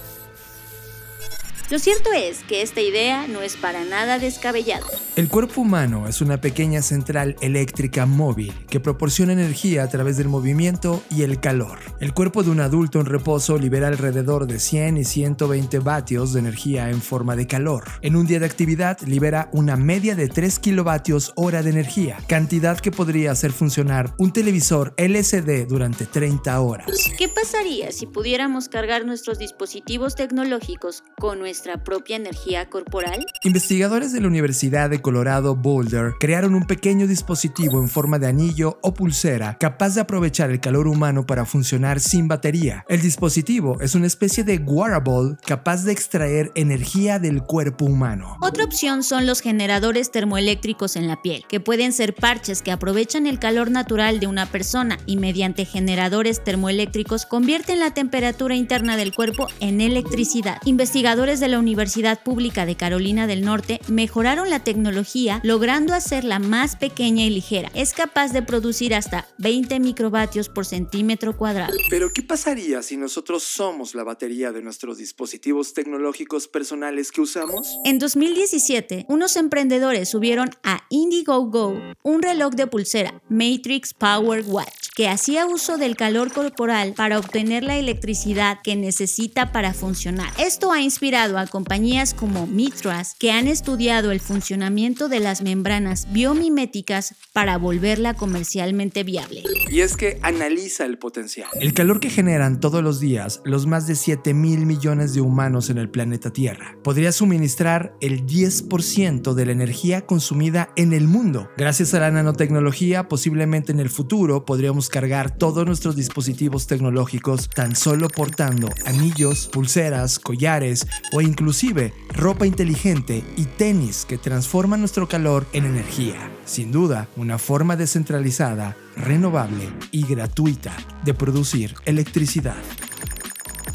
[1.69, 4.85] Lo cierto es que esta idea no es para nada descabellada.
[5.17, 10.29] El cuerpo humano es una pequeña central eléctrica móvil que proporciona energía a través del
[10.29, 11.79] movimiento y el calor.
[11.99, 16.39] El cuerpo de un adulto en reposo libera alrededor de 100 y 120 vatios de
[16.39, 17.83] energía en forma de calor.
[18.01, 22.79] En un día de actividad libera una media de 3 kilovatios hora de energía, cantidad
[22.79, 27.11] que podría hacer funcionar un televisor LCD durante 30 horas.
[27.17, 33.25] ¿Qué pasaría si pudiéramos cargar nuestros dispositivos tecnológicos con nuestra nuestra propia energía corporal?
[33.43, 38.77] Investigadores de la Universidad de Colorado Boulder crearon un pequeño dispositivo en forma de anillo
[38.83, 42.85] o pulsera capaz de aprovechar el calor humano para funcionar sin batería.
[42.87, 48.37] El dispositivo es una especie de wearable capaz de extraer energía del cuerpo humano.
[48.43, 53.25] Otra opción son los generadores termoeléctricos en la piel, que pueden ser parches que aprovechan
[53.25, 59.11] el calor natural de una persona y mediante generadores termoeléctricos convierten la temperatura interna del
[59.15, 60.59] cuerpo en electricidad.
[60.65, 66.75] Investigadores de la Universidad Pública de Carolina del Norte mejoraron la tecnología logrando hacerla más
[66.75, 67.71] pequeña y ligera.
[67.73, 71.73] Es capaz de producir hasta 20 microvatios por centímetro cuadrado.
[71.89, 77.77] Pero ¿qué pasaría si nosotros somos la batería de nuestros dispositivos tecnológicos personales que usamos?
[77.85, 85.07] En 2017, unos emprendedores subieron a Indiegogo un reloj de pulsera Matrix Power Watch que
[85.07, 90.33] hacía uso del calor corporal para obtener la electricidad que necesita para funcionar.
[90.39, 96.07] Esto ha inspirado a compañías como Mitras que han estudiado el funcionamiento de las membranas
[96.11, 99.43] biomiméticas para volverla comercialmente viable.
[99.69, 101.49] Y es que analiza el potencial.
[101.59, 105.69] El calor que generan todos los días los más de 7 mil millones de humanos
[105.69, 111.49] en el planeta Tierra podría suministrar el 10% de la energía consumida en el mundo.
[111.57, 117.75] Gracias a la nanotecnología, posiblemente en el futuro podríamos cargar todos nuestros dispositivos tecnológicos tan
[117.75, 125.45] solo portando anillos, pulseras, collares o inclusive ropa inteligente y tenis que transforman nuestro calor
[125.53, 126.31] en energía.
[126.45, 132.57] Sin duda, una forma descentralizada, renovable y gratuita de producir electricidad.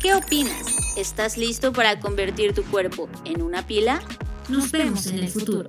[0.03, 0.67] ¿Qué opinas?
[0.97, 4.03] ¿Estás listo para convertir tu cuerpo en una pila?
[4.49, 5.69] Nos vemos en el futuro.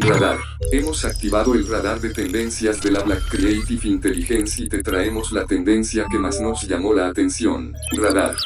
[0.00, 0.38] Radar.
[0.70, 5.44] Hemos activado el radar de tendencias de la Black Creative Intelligence y te traemos la
[5.44, 7.74] tendencia que más nos llamó la atención.
[7.96, 8.36] Radar.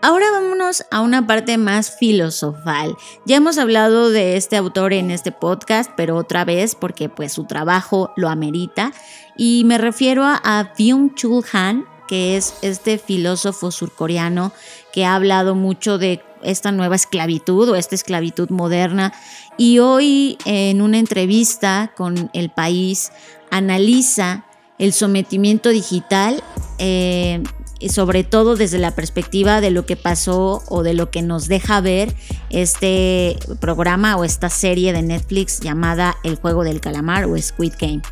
[0.00, 2.96] Ahora vámonos a una parte más filosofal.
[3.26, 7.46] Ya hemos hablado de este autor en este podcast, pero otra vez porque pues su
[7.46, 8.92] trabajo lo amerita.
[9.36, 14.52] Y me refiero a Byung-Chul Han, que es este filósofo surcoreano
[14.92, 19.12] que ha hablado mucho de esta nueva esclavitud o esta esclavitud moderna.
[19.56, 23.10] Y hoy en una entrevista con El País
[23.50, 24.44] analiza
[24.78, 26.40] el sometimiento digital
[26.78, 27.42] eh,
[27.88, 31.80] sobre todo desde la perspectiva de lo que pasó o de lo que nos deja
[31.80, 32.14] ver
[32.50, 38.02] este programa o esta serie de Netflix llamada El juego del calamar o Squid Game.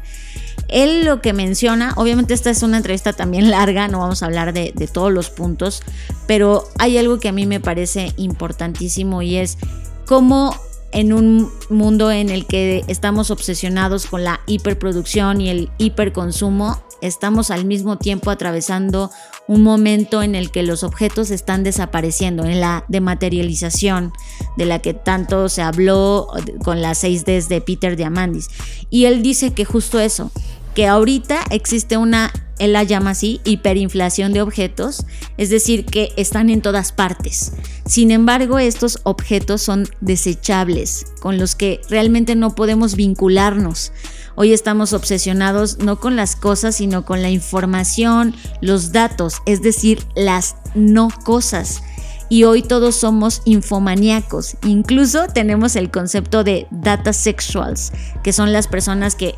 [0.69, 4.53] Él lo que menciona, obviamente esta es una entrevista también larga, no vamos a hablar
[4.53, 5.83] de, de todos los puntos,
[6.27, 9.59] pero hay algo que a mí me parece importantísimo y es
[10.07, 10.55] cómo
[10.93, 17.51] en un mundo en el que estamos obsesionados con la hiperproducción y el hiperconsumo, estamos
[17.51, 19.11] al mismo tiempo atravesando
[19.49, 24.13] un momento en el que los objetos están desapareciendo, en la dematerialización
[24.57, 26.29] de la que tanto se habló
[26.65, 28.49] con las 6Ds de Peter Diamandis.
[28.91, 30.31] Y él dice que justo eso,
[30.77, 35.07] que ahorita existe una, él la llama así, hiperinflación de objetos,
[35.39, 37.53] es decir, que están en todas partes.
[37.87, 43.93] Sin embargo, estos objetos son desechables, con los que realmente no podemos vincularnos.
[44.39, 50.05] Hoy estamos obsesionados no con las cosas, sino con la información, los datos, es decir,
[50.15, 51.83] las no cosas.
[52.29, 54.59] Y hoy todos somos infomaníacos.
[54.63, 59.37] Incluso tenemos el concepto de data sexuals, que son las personas que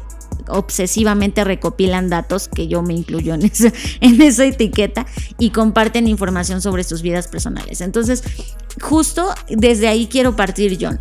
[0.48, 5.06] obsesivamente recopilan datos, que yo me incluyo en esa, en esa etiqueta,
[5.38, 7.82] y comparten información sobre sus vidas personales.
[7.82, 8.24] Entonces,
[8.80, 10.98] justo desde ahí quiero partir, John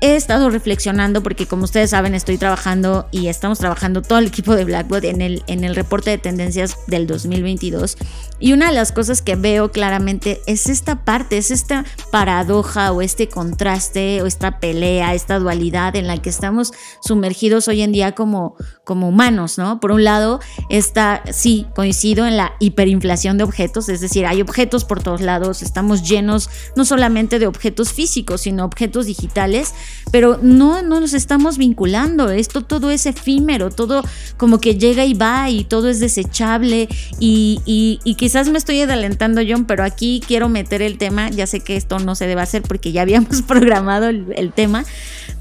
[0.00, 4.54] he estado reflexionando porque como ustedes saben estoy trabajando y estamos trabajando todo el equipo
[4.54, 7.96] de Blackboard en el, en el reporte de tendencias del 2022
[8.38, 13.02] y una de las cosas que veo claramente es esta parte, es esta paradoja o
[13.02, 18.12] este contraste o esta pelea, esta dualidad en la que estamos sumergidos hoy en día
[18.12, 19.80] como, como humanos, ¿no?
[19.80, 24.84] Por un lado, está, sí, coincido en la hiperinflación de objetos, es decir, hay objetos
[24.84, 29.74] por todos lados, estamos llenos no solamente de objetos físicos, sino objetos digitales
[30.10, 34.02] pero no, no nos estamos vinculando, esto todo es efímero, todo
[34.36, 39.40] como que llega y va y todo es desechable y, y, quizás me estoy adelantando
[39.46, 42.62] John, pero aquí quiero meter el tema, ya sé que esto no se debe hacer
[42.62, 44.84] porque ya habíamos programado el, tema,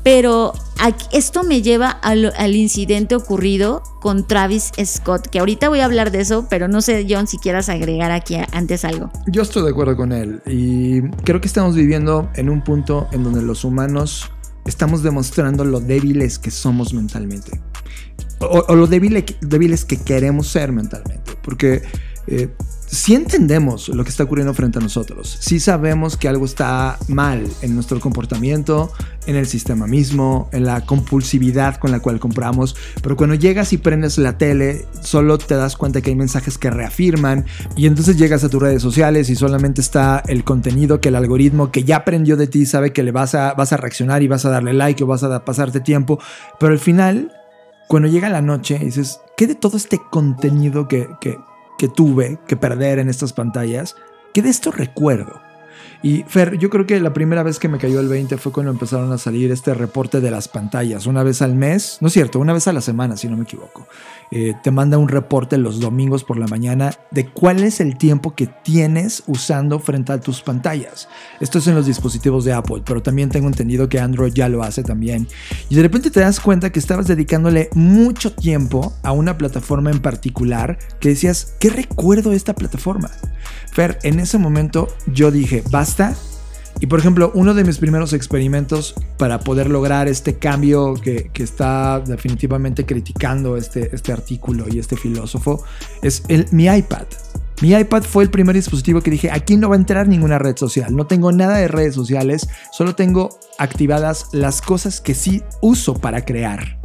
[0.04, 0.54] pero
[1.12, 6.12] esto me lleva al, al, incidente ocurrido con Travis Scott, que ahorita voy a hablar
[6.12, 9.12] de eso, pero no sé, John, si quieras agregar aquí antes algo.
[9.28, 13.24] Yo estoy de acuerdo con él y creo que estamos viviendo en un punto en
[13.24, 14.30] donde los humanos
[14.68, 17.60] estamos demostrando lo débiles que somos mentalmente.
[18.40, 21.32] O, lo débiles, débiles que queremos ser mentalmente.
[21.42, 21.82] Porque
[22.28, 22.50] eh,
[22.88, 27.46] si entendemos lo que está ocurriendo frente a nosotros, si sabemos que algo está mal
[27.62, 28.94] en nuestro comportamiento,
[29.26, 33.78] en el sistema mismo, en la compulsividad con la cual compramos, pero cuando llegas y
[33.78, 37.46] prendes la tele, solo te das cuenta que hay mensajes que reafirman
[37.76, 41.72] y entonces llegas a tus redes sociales y solamente está el contenido que el algoritmo
[41.72, 44.46] que ya aprendió de ti sabe que le vas a, vas a reaccionar y vas
[44.46, 46.20] a darle like o vas a pasarte tiempo,
[46.58, 47.34] pero al final,
[47.90, 51.08] cuando llega la noche, dices, ¿qué de todo este contenido que
[51.78, 53.96] que tuve que perder en estas pantallas,
[54.34, 55.42] que de esto recuerdo.
[56.04, 58.72] Y Fer, yo creo que la primera vez que me cayó el 20 fue cuando
[58.72, 62.40] empezaron a salir este reporte de las pantallas, una vez al mes, no es cierto,
[62.40, 63.88] una vez a la semana, si no me equivoco.
[64.32, 68.36] Eh, te manda un reporte los domingos por la mañana de cuál es el tiempo
[68.36, 71.08] que tienes usando frente a tus pantallas.
[71.40, 74.64] Esto es en los dispositivos de Apple, pero también tengo entendido que Android ya lo
[74.64, 75.28] hace también.
[75.70, 80.00] Y de repente te das cuenta que estabas dedicándole mucho tiempo a una plataforma en
[80.00, 83.10] particular que decías, ¿qué recuerdo esta plataforma?
[83.72, 86.16] Fer, en ese momento yo dije, basta,
[86.80, 92.00] y por ejemplo, uno de mis primeros experimentos para poder lograr este cambio que, está
[92.02, 95.64] definitivamente criticando este, este artículo y este filósofo
[96.02, 97.06] es el, mi iPad.
[97.62, 100.56] Mi iPad fue el primer dispositivo que dije, aquí no va a entrar ninguna red
[100.58, 105.96] social, no tengo nada de redes sociales, solo tengo activadas las cosas que sí uso
[105.96, 106.80] para crear.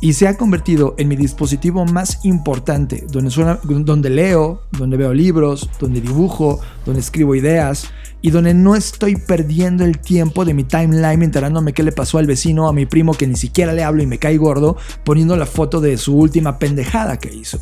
[0.00, 3.30] Y se ha convertido en mi dispositivo más importante, donde,
[3.84, 7.88] donde leo, donde veo libros, donde dibujo, donde escribo ideas
[8.20, 12.26] y donde no estoy perdiendo el tiempo de mi timeline enterándome qué le pasó al
[12.26, 15.46] vecino, a mi primo que ni siquiera le hablo y me cae gordo, poniendo la
[15.46, 17.58] foto de su última pendejada que hizo.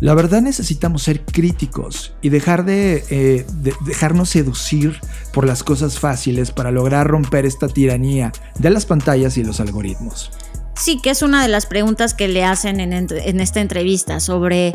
[0.00, 3.46] La verdad necesitamos ser críticos y dejar de, eh,
[3.84, 5.00] dejarnos seducir
[5.32, 10.32] por las cosas fáciles para lograr romper esta tiranía de las pantallas y los algoritmos.
[10.76, 14.74] Sí, que es una de las preguntas que le hacen en, en esta entrevista sobre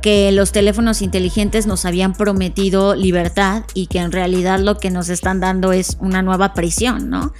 [0.00, 5.08] que los teléfonos inteligentes nos habían prometido libertad y que en realidad lo que nos
[5.08, 7.32] están dando es una nueva prisión, ¿no?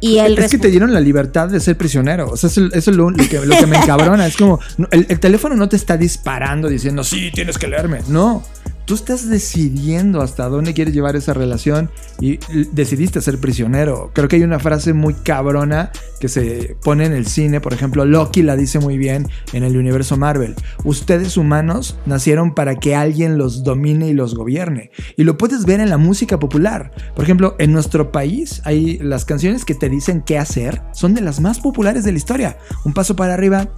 [0.00, 2.30] Y el es que te dieron la libertad de ser prisionero.
[2.30, 4.26] O sea, eso, es lo, que, me encabrona.
[4.26, 8.00] Es como, el, teléfono no te está disparando diciendo, sí, tienes que leerme.
[8.08, 8.44] No.
[8.88, 11.90] Tú estás decidiendo hasta dónde quieres llevar esa relación
[12.22, 12.38] y
[12.72, 14.10] decidiste ser prisionero.
[14.14, 18.06] Creo que hay una frase muy cabrona que se pone en el cine, por ejemplo,
[18.06, 20.54] Loki la dice muy bien en el universo Marvel.
[20.84, 24.90] Ustedes humanos nacieron para que alguien los domine y los gobierne.
[25.18, 26.90] Y lo puedes ver en la música popular.
[27.14, 31.20] Por ejemplo, en nuestro país hay las canciones que te dicen qué hacer, son de
[31.20, 32.56] las más populares de la historia.
[32.86, 33.68] Un paso para arriba,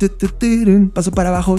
[0.67, 1.57] un paso para abajo,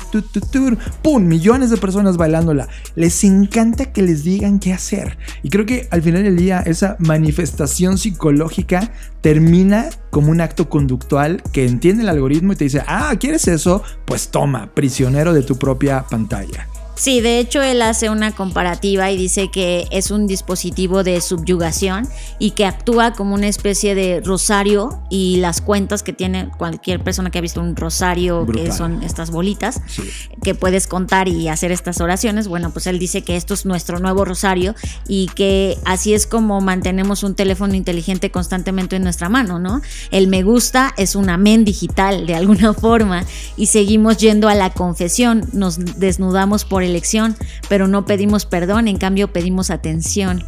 [1.04, 1.28] ¡pum!
[1.28, 2.70] Millones de personas bailándola.
[2.96, 5.18] Les encanta que les digan qué hacer.
[5.44, 11.42] Y creo que al final del día esa manifestación psicológica termina como un acto conductual
[11.52, 13.84] que entiende el algoritmo y te dice, ah, ¿quieres eso?
[14.06, 16.68] Pues toma, prisionero de tu propia pantalla.
[17.02, 22.08] Sí, de hecho él hace una comparativa y dice que es un dispositivo de subyugación
[22.38, 27.32] y que actúa como una especie de rosario y las cuentas que tiene cualquier persona
[27.32, 29.82] que ha visto un rosario, que son estas bolitas,
[30.44, 32.48] que puedes contar y hacer estas oraciones.
[32.48, 34.76] Bueno, pues él dice que esto es nuestro nuevo rosario
[35.08, 39.82] y que así es como mantenemos un teléfono inteligente constantemente en nuestra mano, ¿no?
[40.12, 43.26] El me gusta es un amén digital de alguna forma
[43.58, 47.36] y seguimos yendo a la confesión, nos desnudamos por el elección,
[47.70, 50.44] pero no pedimos perdón, en cambio pedimos atención.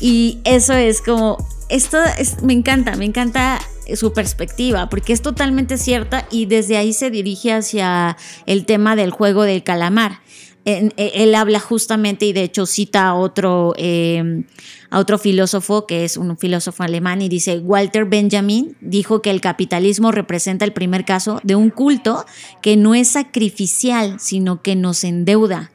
[0.00, 1.98] Y eso es como, esto
[2.42, 3.60] me encanta, me encanta
[3.94, 8.16] su perspectiva, porque es totalmente cierta y desde ahí se dirige hacia
[8.46, 10.20] el tema del juego del calamar.
[10.64, 14.44] E, él habla justamente y de hecho cita a otro, em,
[14.92, 19.40] a otro filósofo que es un filósofo alemán y dice, Walter Benjamin dijo que el
[19.40, 22.26] capitalismo representa el primer caso de un culto
[22.60, 25.72] que no es sacrificial, sino que nos endeuda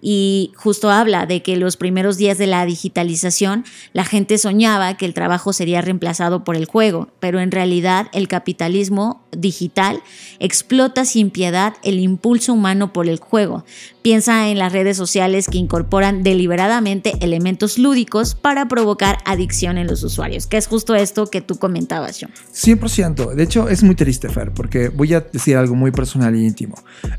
[0.00, 5.06] y justo habla de que los primeros días de la digitalización la gente soñaba que
[5.06, 10.02] el trabajo sería reemplazado por el juego, pero en realidad el capitalismo digital
[10.38, 13.64] explota sin piedad el impulso humano por el juego.
[14.02, 20.02] Piensa en las redes sociales que incorporan deliberadamente elementos lúdicos para provocar adicción en los
[20.02, 22.30] usuarios, que es justo esto que tú comentabas, John.
[22.54, 23.34] 100%.
[23.34, 26.76] De hecho, es muy triste, Fer, porque voy a decir algo muy personal y íntimo.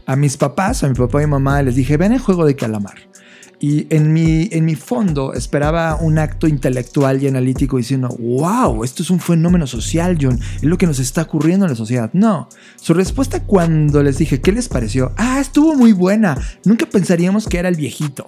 [0.07, 2.95] A mis papás, a mi papá y mamá, les dije, ven el juego de calamar.
[3.59, 9.03] Y en mi, en mi fondo esperaba un acto intelectual y analítico diciendo, wow, esto
[9.03, 12.09] es un fenómeno social, John, es lo que nos está ocurriendo en la sociedad.
[12.13, 15.13] No, su respuesta cuando les dije, ¿qué les pareció?
[15.15, 18.25] Ah, estuvo muy buena, nunca pensaríamos que era el viejito.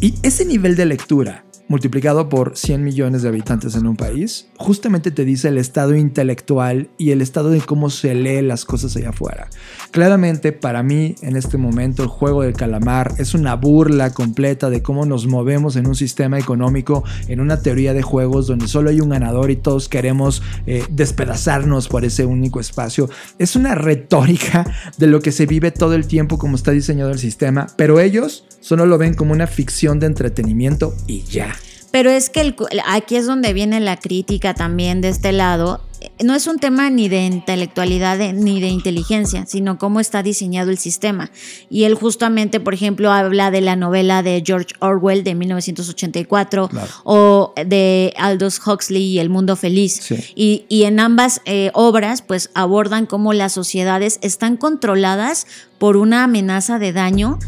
[0.00, 5.10] Y ese nivel de lectura multiplicado por 100 millones de habitantes en un país, justamente
[5.10, 9.10] te dice el estado intelectual y el estado de cómo se lee las cosas allá
[9.10, 9.48] afuera.
[9.90, 14.82] Claramente, para mí, en este momento, el juego del calamar es una burla completa de
[14.82, 19.00] cómo nos movemos en un sistema económico, en una teoría de juegos donde solo hay
[19.00, 23.08] un ganador y todos queremos eh, despedazarnos por ese único espacio.
[23.38, 24.64] Es una retórica
[24.96, 28.44] de lo que se vive todo el tiempo como está diseñado el sistema, pero ellos
[28.60, 31.54] solo lo ven como una ficción de entretenimiento y ya.
[31.90, 32.54] Pero es que
[32.86, 35.80] aquí es donde viene la crítica también de este lado.
[36.22, 40.78] No es un tema ni de intelectualidad ni de inteligencia, sino cómo está diseñado el
[40.78, 41.30] sistema.
[41.70, 46.70] Y él justamente, por ejemplo, habla de la novela de George Orwell de 1984
[47.04, 50.12] o de Aldous Huxley y El Mundo Feliz.
[50.36, 55.46] Y, en ambas eh, obras, pues abordan cómo las sociedades están controladas
[55.78, 57.38] por una amenaza de daño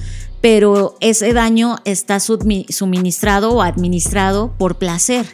[0.41, 5.27] pero ese daño está suministrado o administrado por placer.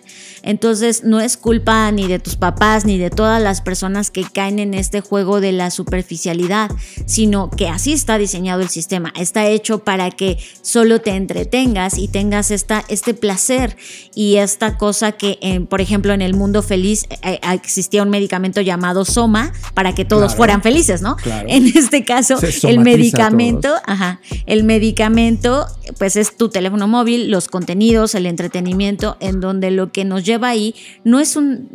[0.47, 4.61] Entonces no es culpa ni de tus papás ni de todas las personas que caen
[4.61, 6.71] en este juego de la superficialidad,
[7.05, 9.13] sino que así está diseñado el sistema.
[9.17, 13.77] Está hecho para que solo te entretengas y tengas esta, este placer
[14.15, 18.61] y esta cosa que, por ejemplo, en el mundo feliz eh, eh, existía un medicamento
[18.61, 21.17] llamado Soma para que todos fueran felices, ¿no?
[21.49, 25.67] En este caso, el medicamento, ajá, el medicamento,
[25.99, 30.36] pues es tu teléfono móvil, los contenidos, el entretenimiento, en donde lo que nos lleva
[30.45, 30.75] ahí
[31.05, 31.71] no es un,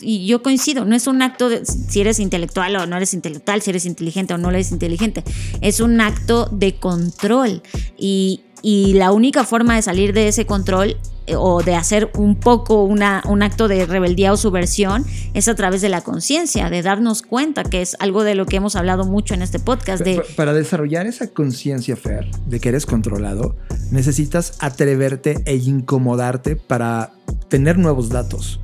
[0.00, 3.62] y yo coincido, no es un acto de si eres intelectual o no eres intelectual,
[3.62, 5.22] si eres inteligente o no eres inteligente,
[5.60, 7.62] es un acto de control.
[7.98, 10.96] Y, y la única forma de salir de ese control
[11.26, 15.04] eh, o de hacer un poco una, un acto de rebeldía o subversión
[15.34, 18.56] es a través de la conciencia, de darnos cuenta, que es algo de lo que
[18.56, 20.02] hemos hablado mucho en este podcast.
[20.02, 20.22] De...
[20.36, 23.56] Para desarrollar esa conciencia, Fer, de que eres controlado,
[23.90, 27.12] necesitas atreverte e incomodarte para
[27.48, 28.60] tener nuevos datos.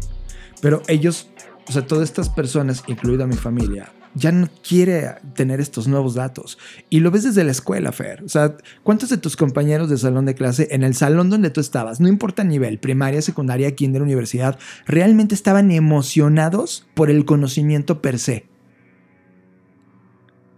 [0.61, 1.29] Pero ellos,
[1.69, 6.59] o sea, todas estas personas, incluida mi familia, ya no quiere tener estos nuevos datos.
[6.89, 8.25] Y lo ves desde la escuela, Fer.
[8.25, 11.61] O sea, ¿cuántos de tus compañeros de salón de clase en el salón donde tú
[11.61, 18.19] estabas, no importa nivel, primaria, secundaria, kinder, universidad, realmente estaban emocionados por el conocimiento per
[18.19, 18.47] se?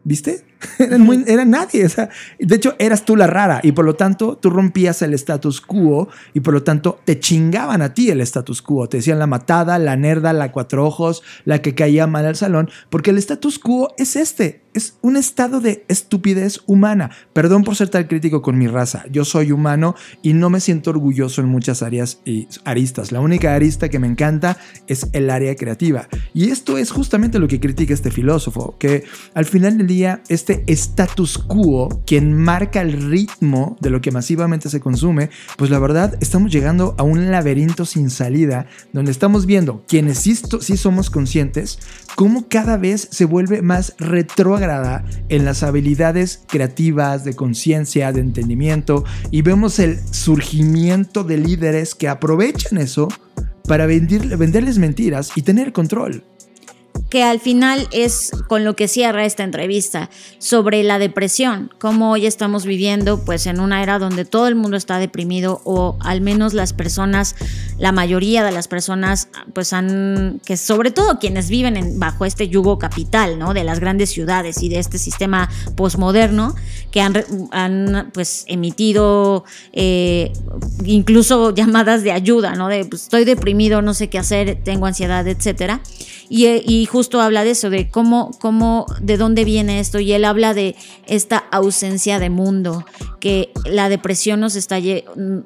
[0.05, 0.48] ¿Viste?
[0.79, 1.85] Eran, muy, eran nadie.
[1.85, 5.15] O sea, de hecho, eras tú la rara y por lo tanto tú rompías el
[5.15, 8.89] status quo y por lo tanto te chingaban a ti el status quo.
[8.89, 12.71] Te decían la matada, la nerda, la cuatro ojos, la que caía mal al salón,
[12.91, 14.63] porque el status quo es este.
[14.75, 17.11] Es un estado de estupidez humana.
[17.33, 19.05] Perdón por ser tan crítico con mi raza.
[19.11, 23.11] Yo soy humano y no me siento orgulloso en muchas áreas y aristas.
[23.11, 24.57] La única arista que me encanta
[24.87, 26.07] es el área creativa.
[26.33, 29.05] Y esto es justamente lo que critica este filósofo, que
[29.35, 34.71] al final del día este status quo, quien marca el ritmo de lo que masivamente
[34.71, 39.85] se consume, pues la verdad estamos llegando a un laberinto sin salida donde estamos viendo
[39.87, 41.79] quienes sí, sí somos conscientes
[42.15, 44.79] cómo cada vez se vuelve más retrógrado
[45.29, 52.09] en las habilidades creativas, de conciencia, de entendimiento, y vemos el surgimiento de líderes que
[52.09, 53.09] aprovechan eso
[53.67, 56.25] para venderles mentiras y tener control
[57.11, 62.27] que al final es con lo que cierra esta entrevista, sobre la depresión, cómo hoy
[62.27, 66.55] estamos viviendo pues en una era donde todo el mundo está deprimido o al menos
[66.55, 67.35] las personas,
[67.79, 72.79] la mayoría de las personas pues han, que sobre todo quienes viven bajo este yugo
[72.79, 73.55] capital, ¿no?
[73.55, 76.55] De las grandes ciudades y de este sistema posmoderno
[76.91, 77.15] que han,
[77.53, 80.33] han pues emitido eh,
[80.85, 82.69] incluso llamadas de ayuda, ¿no?
[82.69, 85.81] De pues, estoy deprimido, no sé qué hacer, tengo ansiedad, etcétera.
[86.31, 90.01] Y, y, justo habla de eso, de cómo, cómo, de dónde viene esto.
[90.01, 90.75] Y él habla de
[91.07, 92.85] esta ausencia de mundo,
[93.19, 94.79] que la depresión nos está,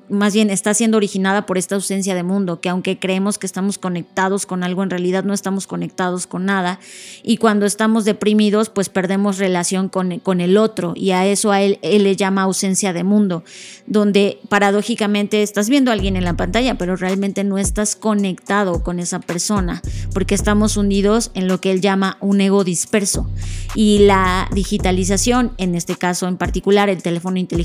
[0.09, 3.79] más bien está siendo originada por esta ausencia de mundo, que aunque creemos que estamos
[3.79, 6.79] conectados con algo, en realidad no estamos conectados con nada.
[7.23, 10.93] Y cuando estamos deprimidos, pues perdemos relación con, con el otro.
[10.95, 13.45] Y a eso a él, él le llama ausencia de mundo,
[13.87, 18.99] donde paradójicamente estás viendo a alguien en la pantalla, pero realmente no estás conectado con
[18.99, 23.29] esa persona, porque estamos unidos en lo que él llama un ego disperso.
[23.75, 27.62] Y la digitalización, en este caso en particular el teléfono inteligente,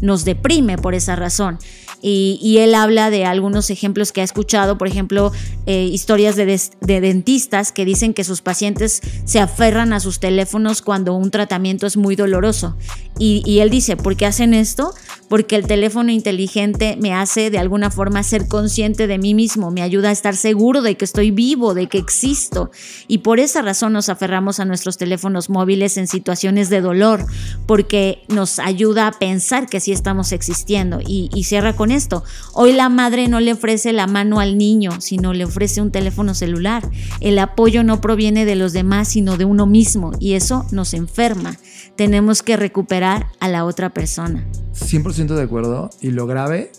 [0.00, 1.58] nos deprime por esa razón.
[2.02, 5.32] Y, él habla de algunos ejemplos que ha escuchado, por ejemplo,
[5.66, 10.80] eh, historias de, de dentistas que dicen que sus pacientes se aferran a sus teléfonos
[10.82, 12.76] cuando un tratamiento es muy doloroso.
[13.18, 14.94] Y, y él dice, ¿por qué hacen esto?
[15.28, 19.82] Porque el teléfono inteligente me hace de alguna forma ser consciente de mí mismo, me
[19.82, 22.70] ayuda a estar seguro de que estoy vivo, de que existo.
[23.08, 27.26] Y por esa razón nos aferramos a nuestros teléfonos móviles en situaciones de dolor,
[27.66, 31.00] porque nos ayuda pensar que sí estamos existiendo.
[31.00, 32.24] Y, y cierra con esto.
[32.52, 36.34] Hoy la madre no le ofrece la mano al niño, sino le ofrece un teléfono
[36.34, 36.88] celular.
[37.20, 41.56] El apoyo no proviene de los demás, sino de uno mismo, y eso nos enferma.
[41.96, 44.46] Tenemos que recuperar a la otra persona.
[44.74, 46.72] 100% de acuerdo, y lo grave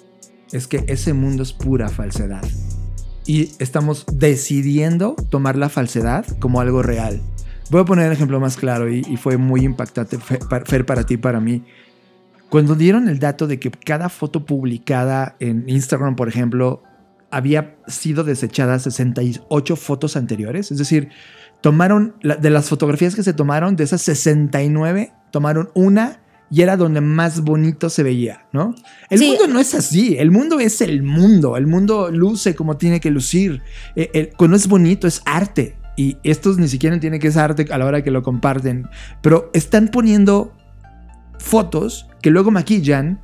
[0.51, 2.43] es que ese mundo es pura falsedad.
[3.25, 7.21] Y estamos decidiendo tomar la falsedad como algo real.
[7.69, 11.17] Voy a poner el ejemplo más claro y, y fue muy impactante, Fer, para ti,
[11.17, 11.63] para mí.
[12.51, 16.83] Cuando dieron el dato de que cada foto publicada en Instagram, por ejemplo,
[17.29, 21.07] había sido desechada 68 fotos anteriores, es decir,
[21.61, 26.99] tomaron de las fotografías que se tomaron, de esas 69, tomaron una y era donde
[26.99, 28.75] más bonito se veía, ¿no?
[29.09, 32.99] El mundo no es así, el mundo es el mundo, el mundo luce como tiene
[32.99, 33.61] que lucir.
[33.95, 37.77] Eh, cuando es bonito es arte y estos ni siquiera tienen que ser arte a
[37.77, 38.89] la hora que lo comparten,
[39.21, 40.53] pero están poniendo
[41.41, 43.21] fotos que luego maquillan,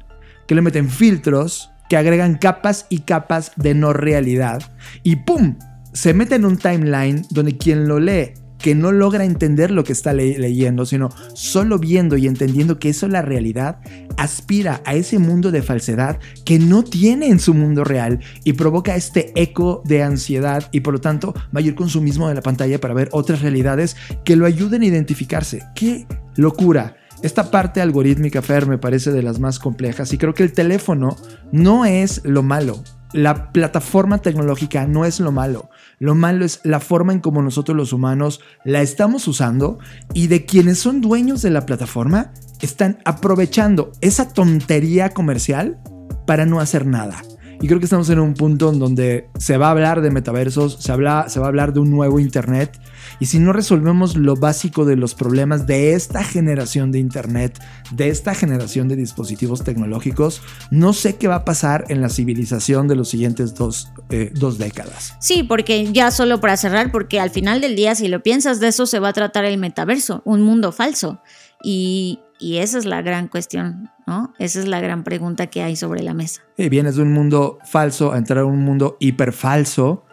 [0.48, 4.62] que le meten filtros, que agregan capas y capas de no realidad.
[5.04, 5.58] Y ¡pum!
[5.94, 9.94] Se mete en un timeline donde quien lo lee, que no logra entender lo que
[9.94, 13.80] está leyendo, sino solo viendo y entendiendo que eso es la realidad,
[14.18, 18.96] aspira a ese mundo de falsedad que no tiene en su mundo real y provoca
[18.96, 23.10] este eco de ansiedad y por lo tanto mayor consumismo de la pantalla para ver
[23.12, 23.96] otras realidades
[24.26, 25.64] que lo ayuden a identificarse.
[25.76, 26.98] ¡Qué locura!
[27.24, 31.16] Esta parte algorítmica, Fer, me parece de las más complejas y creo que el teléfono
[31.52, 32.84] no es lo malo.
[33.14, 35.70] La plataforma tecnológica no es lo malo.
[35.98, 39.80] Lo malo es la forma en cómo nosotros los humanos la estamos usando
[40.14, 45.80] y de quienes son dueños de la plataforma están aprovechando esa tontería comercial
[46.28, 47.24] para no hacer nada.
[47.60, 50.78] Y creo que estamos en un punto en donde se va a hablar de metaversos,
[50.80, 52.80] se va a hablar de un nuevo Internet.
[53.20, 57.60] Y si no resolvemos lo básico de los problemas de esta generación de Internet,
[57.92, 60.42] de esta generación de dispositivos tecnológicos,
[60.72, 64.58] no sé qué va a pasar en la civilización de los siguientes dos, eh, dos
[64.58, 65.16] décadas.
[65.20, 68.68] Sí, porque ya solo para cerrar, porque al final del día, si lo piensas de
[68.68, 71.22] eso, se va a tratar el metaverso, un mundo falso.
[71.64, 74.34] Y, y esa es la gran cuestión, ¿no?
[74.38, 76.42] Esa es la gran pregunta que hay sobre la mesa.
[76.58, 80.04] Y vienes de un mundo falso a entrar a un mundo hiperfalso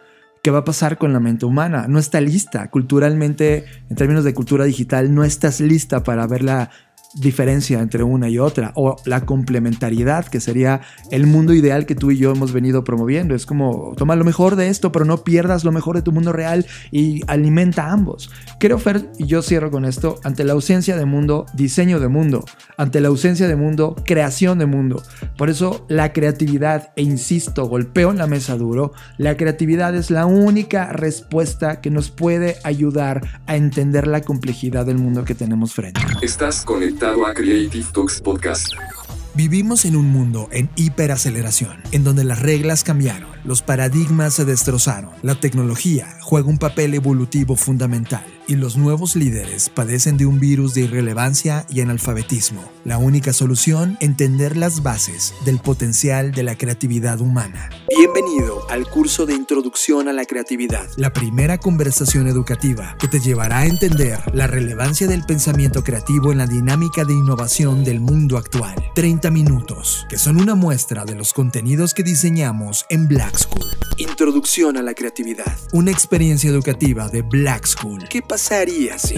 [0.45, 1.87] ¿qué va a pasar con la mente humana?
[1.89, 2.71] No está lista.
[2.71, 6.71] Culturalmente, en términos de cultura digital, no estás lista para verla
[7.15, 12.11] diferencia entre una y otra o la complementariedad que sería el mundo ideal que tú
[12.11, 13.35] y yo hemos venido promoviendo.
[13.35, 16.33] Es como toma lo mejor de esto, pero no pierdas lo mejor de tu mundo
[16.33, 18.31] real y alimenta ambos.
[18.59, 22.45] Creo, Fer, y yo cierro con esto, ante la ausencia de mundo, diseño de mundo,
[22.77, 25.03] ante la ausencia de mundo, creación de mundo.
[25.37, 30.27] Por eso la creatividad, e insisto, golpeo en la mesa duro, la creatividad es la
[30.27, 36.01] única respuesta que nos puede ayudar a entender la complejidad del mundo que tenemos frente.
[36.23, 38.73] Estás conectado a Creative Talks Podcast.
[39.35, 45.11] Vivimos en un mundo en hiperaceleración, en donde las reglas cambiaron, los paradigmas se destrozaron,
[45.23, 50.75] la tecnología juega un papel evolutivo fundamental y los nuevos líderes padecen de un virus
[50.75, 52.63] de irrelevancia y analfabetismo.
[52.85, 57.71] La única solución, entender las bases del potencial de la creatividad humana.
[57.97, 63.61] Bienvenido al curso de Introducción a la Creatividad, la primera conversación educativa que te llevará
[63.61, 68.75] a entender la relevancia del pensamiento creativo en la dinámica de innovación del mundo actual.
[68.95, 73.34] 30 minutos, que son una muestra de los contenidos que diseñamos en Black
[73.99, 78.07] Introducción a la Creatividad, una experiencia educativa de Black School.
[78.09, 79.17] ¿Qué pasaría si?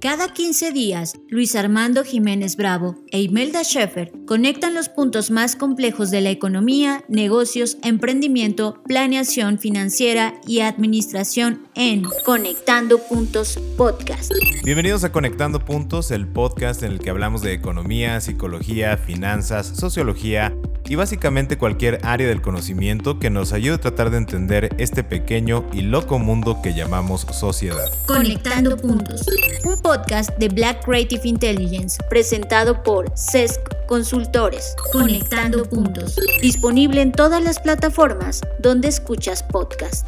[0.00, 6.12] Cada 15 días, Luis Armando Jiménez Bravo e Imelda Schaeffer conectan los puntos más complejos
[6.12, 14.30] de la economía, negocios, emprendimiento, planeación financiera y administración en Conectando Puntos Podcast.
[14.62, 20.54] Bienvenidos a Conectando Puntos, el podcast en el que hablamos de economía, psicología, finanzas, sociología
[20.88, 25.68] y básicamente cualquier área del conocimiento que nos ayude a tratar de entender este pequeño
[25.72, 27.90] y loco mundo que llamamos sociedad.
[28.06, 29.26] Conectando Puntos,
[29.64, 34.76] un podcast de Black Creative Intelligence presentado por CESC Consultores.
[34.92, 40.06] Conectando Puntos, disponible en todas las plataformas donde escuchas podcast.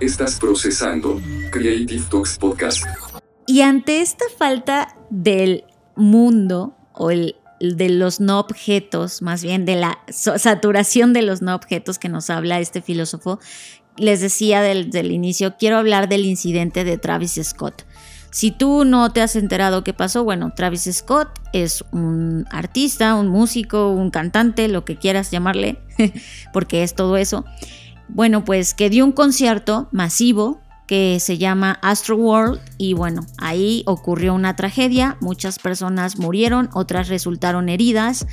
[0.00, 1.18] Estás procesando
[1.50, 2.84] Creative Talks Podcast.
[3.46, 5.64] Y ante esta falta del
[5.94, 11.54] mundo o el de los no objetos, más bien de la saturación de los no
[11.54, 13.40] objetos que nos habla este filósofo,
[13.98, 17.84] les decía desde el inicio, quiero hablar del incidente de Travis Scott.
[18.30, 23.28] Si tú no te has enterado qué pasó, bueno, Travis Scott es un artista, un
[23.28, 25.78] músico, un cantante, lo que quieras llamarle,
[26.52, 27.44] porque es todo eso.
[28.08, 33.82] Bueno, pues que dio un concierto masivo que se llama Astro World y bueno, ahí
[33.86, 38.26] ocurrió una tragedia, muchas personas murieron, otras resultaron heridas,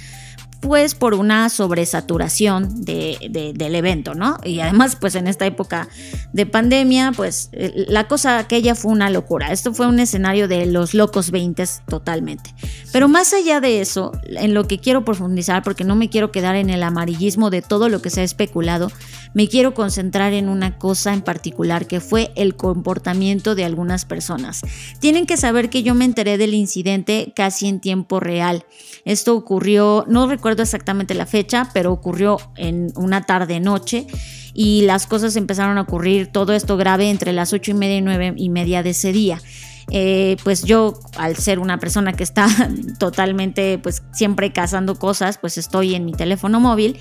[0.64, 4.38] pues por una sobresaturación de, del evento, ¿no?
[4.46, 5.90] Y además, pues en esta época
[6.32, 9.52] de pandemia, pues eh, la cosa aquella fue una locura.
[9.52, 12.56] Esto fue un escenario de los locos 20 totalmente.
[12.94, 16.56] Pero más allá de eso, en lo que quiero profundizar, porque no me quiero quedar
[16.56, 18.90] en el amarillismo de todo lo que se ha especulado,
[19.34, 24.62] me quiero concentrar en una cosa en particular que fue el comportamiento de algunas personas.
[25.00, 28.66] Tienen que saber que yo me enteré del incidente casi en tiempo real.
[29.06, 34.08] Esto ocurrió, no recuerdo exactamente la fecha, pero ocurrió en una tarde-noche
[34.54, 38.02] y las cosas empezaron a ocurrir, todo esto grave entre las ocho y media y
[38.02, 39.40] nueve y media de ese día.
[39.92, 42.48] Eh, pues yo, al ser una persona que está
[43.00, 46.98] totalmente, pues siempre cazando cosas, pues estoy en mi teléfono móvil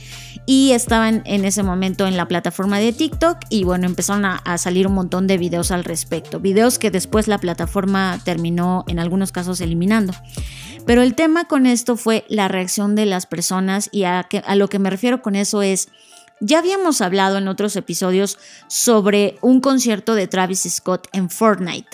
[0.46, 4.58] y estaban en ese momento en la plataforma de TikTok y bueno, empezaron a, a,
[4.58, 9.30] salir un montón de videos al respecto, videos que después la plataforma terminó en algunos
[9.30, 10.12] casos eliminando.
[10.86, 14.26] Pero el tema con esto fue la reacción de las personas y a,
[14.56, 15.88] lo que me refiero con eso es...
[16.44, 21.88] Ya habíamos hablado en otros episodios sobre un concierto de Travis Scott en Fortnite.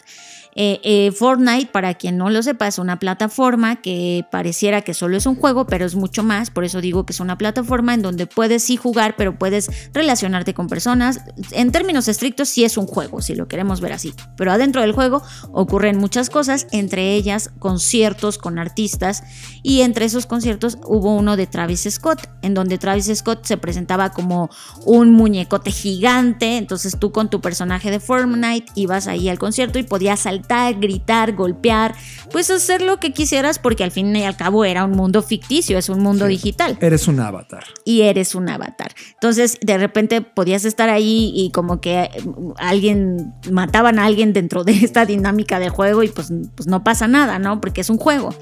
[0.60, 5.16] Eh, eh, Fortnite, para quien no lo sepa, es una plataforma que pareciera que solo
[5.16, 6.50] es un juego, pero es mucho más.
[6.50, 10.54] Por eso digo que es una plataforma en donde puedes sí jugar, pero puedes relacionarte
[10.54, 11.20] con personas.
[11.52, 14.12] En términos estrictos, sí es un juego, si lo queremos ver así.
[14.36, 19.22] Pero adentro del juego ocurren muchas cosas, entre ellas conciertos con artistas.
[19.62, 24.10] Y entre esos conciertos hubo uno de Travis Scott, en donde Travis Scott se presentaba
[24.10, 24.50] como
[24.84, 26.56] un muñecote gigante.
[26.56, 31.34] Entonces tú con tu personaje de Fortnite ibas ahí al concierto y podías saltar gritar,
[31.34, 31.94] golpear,
[32.32, 35.78] pues hacer lo que quisieras porque al fin y al cabo era un mundo ficticio,
[35.78, 36.32] es un mundo Sí.
[36.32, 37.64] digital Eres un avatar.
[37.84, 38.92] y eres un avatar.
[39.14, 42.10] Entonces, de repente podías estar ahí y como que eh,
[42.58, 47.06] alguien mataban a alguien dentro de esta dinámica del juego y pues, pues no pasa
[47.08, 47.60] nada, ¿no?
[47.60, 48.34] Porque es un juego.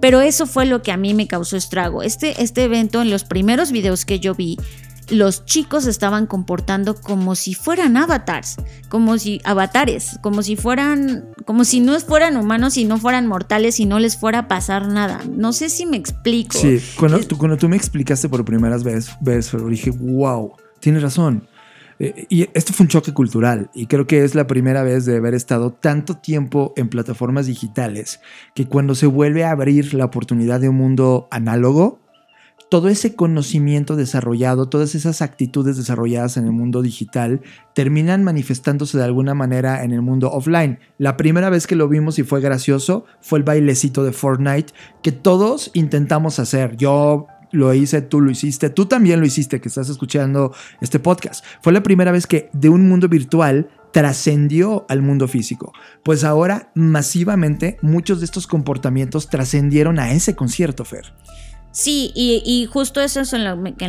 [0.00, 2.04] Pero eso fue lo que a mí me causó estrago.
[2.04, 4.56] Este, este evento, en los primeros videos que yo vi,
[5.10, 8.56] los chicos estaban comportando como si fueran avatars,
[8.88, 13.80] como si avatares, como si fueran, como si no fueran humanos y no fueran mortales
[13.80, 15.20] y no les fuera a pasar nada.
[15.30, 16.58] No sé si me explico.
[16.58, 21.48] Sí, cuando, tú, cuando tú me explicaste por primera vez, vez dije, wow, tienes razón.
[22.00, 25.16] Eh, y esto fue un choque cultural y creo que es la primera vez de
[25.16, 28.20] haber estado tanto tiempo en plataformas digitales
[28.54, 31.98] que cuando se vuelve a abrir la oportunidad de un mundo análogo,
[32.70, 37.40] todo ese conocimiento desarrollado, todas esas actitudes desarrolladas en el mundo digital
[37.74, 40.78] terminan manifestándose de alguna manera en el mundo offline.
[40.98, 45.12] La primera vez que lo vimos y fue gracioso fue el bailecito de Fortnite que
[45.12, 46.76] todos intentamos hacer.
[46.76, 51.44] Yo lo hice, tú lo hiciste, tú también lo hiciste que estás escuchando este podcast.
[51.62, 55.72] Fue la primera vez que de un mundo virtual trascendió al mundo físico.
[56.04, 61.14] Pues ahora masivamente muchos de estos comportamientos trascendieron a ese concierto, Fer.
[61.70, 63.44] Sí, y, justo eso es en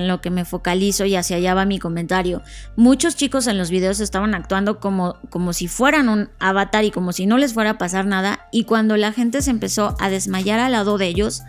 [0.07, 2.43] lo, que me focalizo y hacia allá va mi comentario.
[2.75, 7.13] Muchos chicos en los videos estaban actuando como, como si fueran un avatar y como
[7.13, 10.59] si no les fuera a pasar nada, y cuando la gente se empezó a desmayar
[10.59, 11.41] al lado de ellos,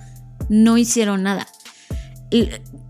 [0.48, 1.46] no hicieron nada.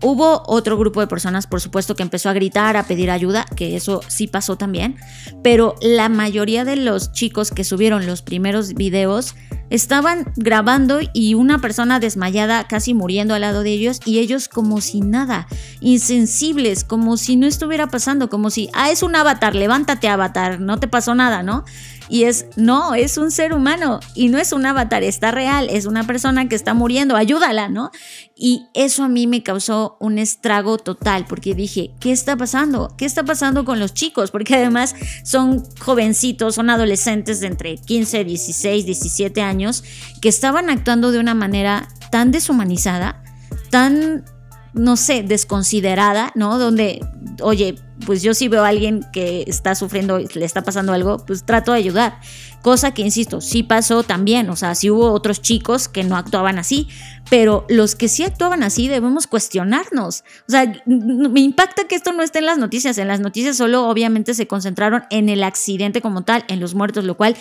[0.03, 3.75] Hubo otro grupo de personas, por supuesto, que empezó a gritar, a pedir ayuda, que
[3.75, 4.97] eso sí pasó también,
[5.43, 9.35] pero la mayoría de los chicos que subieron los primeros videos
[9.69, 14.81] estaban grabando y una persona desmayada casi muriendo al lado de ellos y ellos como
[14.81, 15.47] si nada,
[15.79, 20.79] insensibles, como si no estuviera pasando, como si, ah, es un avatar, levántate avatar, no
[20.79, 21.63] te pasó nada, ¿no?
[22.11, 25.85] Y es, no, es un ser humano y no es un avatar, está real, es
[25.85, 27.89] una persona que está muriendo, ayúdala, ¿no?
[28.35, 32.93] Y eso a mí me causó un estrago total porque dije, ¿qué está pasando?
[32.97, 34.29] ¿Qué está pasando con los chicos?
[34.29, 34.93] Porque además
[35.23, 39.81] son jovencitos, son adolescentes de entre 15, 16, 17 años
[40.21, 43.23] que estaban actuando de una manera tan deshumanizada,
[43.69, 44.25] tan
[44.73, 46.57] no sé, desconsiderada, ¿no?
[46.57, 47.05] Donde,
[47.41, 51.45] oye, pues yo si veo a alguien que está sufriendo, le está pasando algo, pues
[51.45, 52.19] trato de ayudar.
[52.61, 56.59] Cosa que, insisto, sí pasó también, o sea, sí hubo otros chicos que no actuaban
[56.59, 56.87] así,
[57.29, 60.23] pero los que sí actuaban así debemos cuestionarnos.
[60.47, 63.87] O sea, me impacta que esto no esté en las noticias, en las noticias solo
[63.87, 67.35] obviamente se concentraron en el accidente como tal, en los muertos, lo cual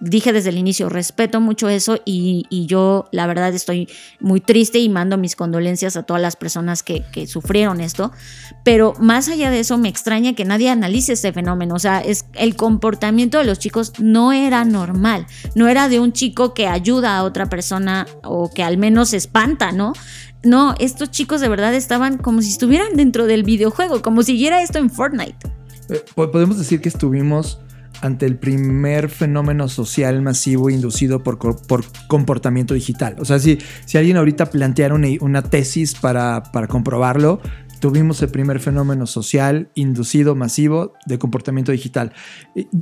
[0.00, 3.88] dije desde el inicio, respeto mucho eso y, yo la verdad estoy
[4.20, 8.12] muy triste y mando mis condolencias a todas las personas que, sufrieron esto,
[8.64, 12.26] pero más allá de eso me extraña que nadie analice este fenómeno, o sea, es,
[12.34, 17.16] el comportamiento de los chicos no era normal, no era de un chico que ayuda
[17.16, 19.92] a otra persona o que al menos espanta, ¿no?
[20.42, 24.62] No, estos chicos de verdad estaban como si estuvieran dentro del videojuego, como si siguiera
[24.62, 25.36] esto en Fortnite.
[25.88, 27.60] Eh, podemos decir que estuvimos
[28.00, 33.16] ante el primer fenómeno social masivo inducido por, por comportamiento digital.
[33.18, 37.40] O sea, si, si alguien ahorita planteara una, una tesis para, para comprobarlo,
[37.84, 42.14] tuvimos el primer fenómeno social inducido masivo de comportamiento digital.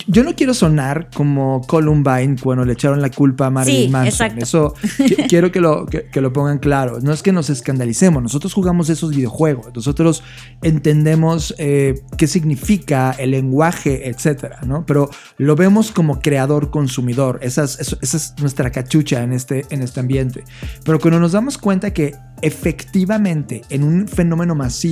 [0.06, 4.38] Yo no quiero sonar como Columbine cuando le echaron la culpa a Marilyn Manson.
[4.38, 4.74] Eso
[5.28, 7.00] quiero que lo, que, lo pongan claro.
[7.00, 10.22] No es que nos escandalicemos, nosotros jugamos esos videojuegos, nosotros
[10.62, 14.86] entendemos eh, qué significa el lenguaje, etcétera, ¿no?
[14.86, 17.40] Pero lo vemos como creador-consumidor.
[17.42, 20.44] Esa es, esa es nuestra cachucha en este, en este ambiente.
[20.84, 24.91] Pero cuando nos damos cuenta que efectivamente en un fenómeno masivo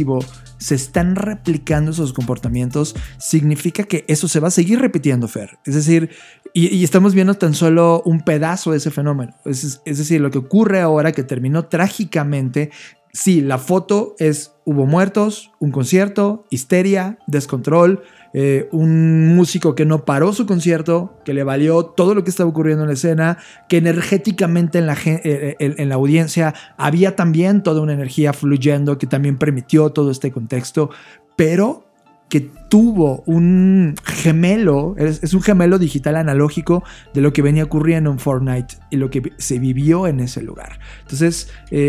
[0.59, 5.59] se están replicando esos comportamientos, significa que eso se va a seguir repitiendo, Fer.
[5.64, 6.11] Es decir,
[6.53, 9.34] y, estamos viendo tan solo un pedazo de ese fenómeno.
[9.44, 12.70] Es, es decir, lo que ocurre ahora que terminó trágicamente
[13.12, 18.02] sí, la foto es, hubo muertos, un concierto, histeria, descontrol,
[18.32, 22.48] eh, un músico que no paró su concierto, que le valió todo lo que estaba
[22.48, 23.38] ocurriendo en la escena,
[23.68, 28.98] que energéticamente en la, eh, eh, en la audiencia había también toda una energía fluyendo
[28.98, 30.90] que también permitió todo este contexto,
[31.34, 31.86] pero
[32.28, 38.20] que tuvo un gemelo, es, un gemelo digital analógico de lo que venía ocurriendo en
[38.20, 40.78] Fortnite y lo que se vivió en ese lugar.
[41.02, 41.48] Entonces,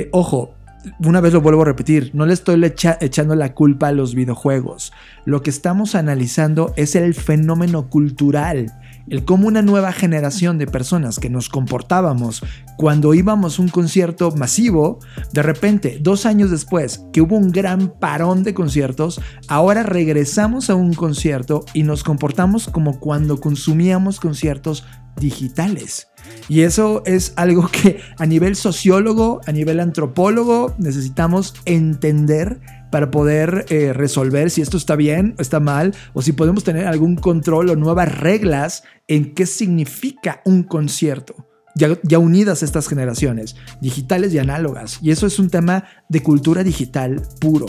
[0.09, 0.55] ojo,
[1.00, 2.62] una vez lo vuelvo a repetir, no le estoy
[3.02, 4.92] echando la culpa a los videojuegos.
[5.26, 8.74] Lo que estamos analizando es el fenómeno cultural,
[9.08, 12.44] el cómo una nueva generación de personas que nos comportábamos
[12.78, 15.00] cuando íbamos a un concierto masivo,
[15.34, 20.76] de repente, dos años después, que hubo un gran parón de conciertos, ahora regresamos a
[20.76, 24.86] un concierto y nos comportamos como cuando consumíamos conciertos
[25.18, 26.11] digitales.
[26.48, 32.60] Y eso es algo que a nivel sociólogo, a nivel antropólogo, necesitamos entender
[32.92, 36.86] para poder eh, resolver si esto está bien o está mal, o si podemos tener
[36.86, 41.48] algún control o nuevas reglas en qué significa un concierto.
[41.74, 45.00] Ya, ya, unidas estas generaciones, digitales y análogas.
[45.02, 47.68] Y eso es un tema de cultura digital puro.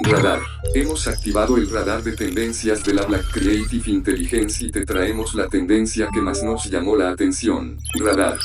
[0.00, 0.40] Radar.
[0.74, 5.48] Hemos activado el radar de tendencias de la Black Creative Intelligence y te traemos la
[5.48, 7.78] tendencia que más nos llamó la atención.
[8.00, 8.38] Radar.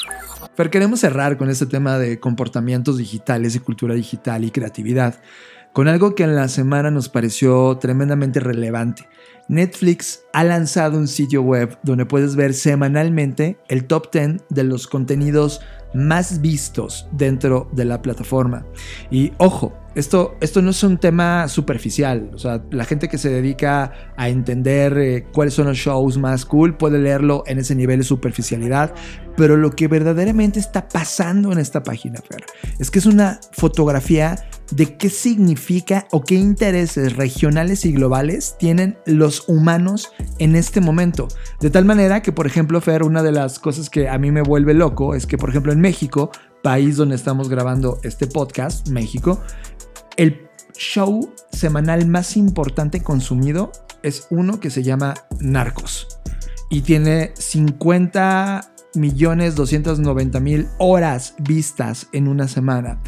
[0.56, 5.22] Pero queremos cerrar con este tema de comportamientos digitales y cultura digital y creatividad,
[5.74, 9.08] con algo que en la semana nos pareció tremendamente relevante.
[9.48, 14.88] Netflix ha lanzado un sitio web donde puedes ver semanalmente el top 10 de los
[14.88, 15.62] contenidos
[15.94, 18.66] más vistos dentro de la plataforma.
[19.10, 22.30] Y ojo, esto, esto no es un tema superficial.
[22.34, 26.46] O sea, la gente que se dedica a entender eh, cuáles son los shows más
[26.46, 28.94] cool puede leerlo en ese nivel de superficialidad.
[29.36, 32.44] Pero lo que verdaderamente está pasando en esta página, Fer,
[32.78, 38.98] es que es una fotografía de qué significa o qué intereses regionales y globales tienen
[39.06, 41.28] los humanos en este momento.
[41.60, 44.42] De tal manera que, por ejemplo, Fer, una de las cosas que a mí me
[44.42, 46.30] vuelve loco es que, por ejemplo, en México,
[46.62, 49.42] país donde estamos grabando este podcast, México,
[50.18, 53.72] el show semanal más importante consumido
[54.04, 56.08] es uno que se llama Narcos
[56.70, 63.00] y tiene 50 millones 290 mil horas vistas en una semana.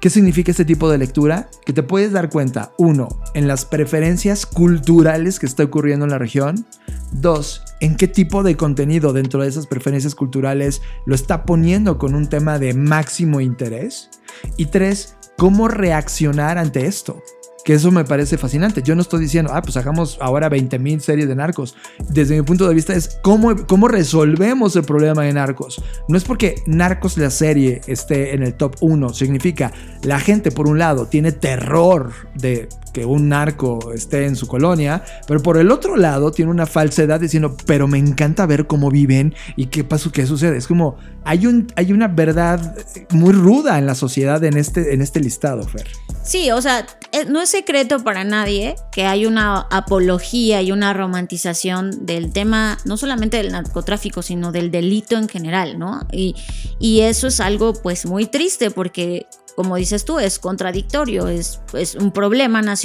[0.00, 1.48] ¿Qué significa este tipo de lectura?
[1.64, 6.18] Que te puedes dar cuenta, uno, en las preferencias culturales que está ocurriendo en la
[6.18, 6.66] región.
[7.12, 12.16] Dos, en qué tipo de contenido dentro de esas preferencias culturales lo está poniendo con
[12.16, 14.10] un tema de máximo interés.
[14.56, 17.22] Y tres, cómo reaccionar ante esto.
[17.64, 18.82] Que eso me parece fascinante.
[18.82, 21.76] Yo no estoy diciendo, ah, pues hagamos ahora 20.000 series de narcos.
[22.08, 25.80] Desde mi punto de vista es cómo, cómo resolvemos el problema de narcos.
[26.08, 29.10] No es porque narcos la serie esté en el top 1.
[29.10, 29.72] Significa,
[30.02, 35.02] la gente por un lado tiene terror de que un narco esté en su colonia,
[35.26, 39.34] pero por el otro lado tiene una falsedad diciendo, pero me encanta ver cómo viven
[39.56, 40.56] y qué pasa, qué sucede.
[40.56, 42.76] Es como, hay, un, hay una verdad
[43.10, 45.86] muy ruda en la sociedad en este, en este listado, Fer.
[46.24, 50.92] Sí, o sea, eh, no es secreto para nadie que hay una apología y una
[50.92, 56.06] romantización del tema, no solamente del narcotráfico, sino del delito en general, ¿no?
[56.12, 56.36] Y,
[56.78, 61.94] y eso es algo pues muy triste porque como dices tú, es contradictorio, es, es,
[61.94, 62.81] un problema nacional,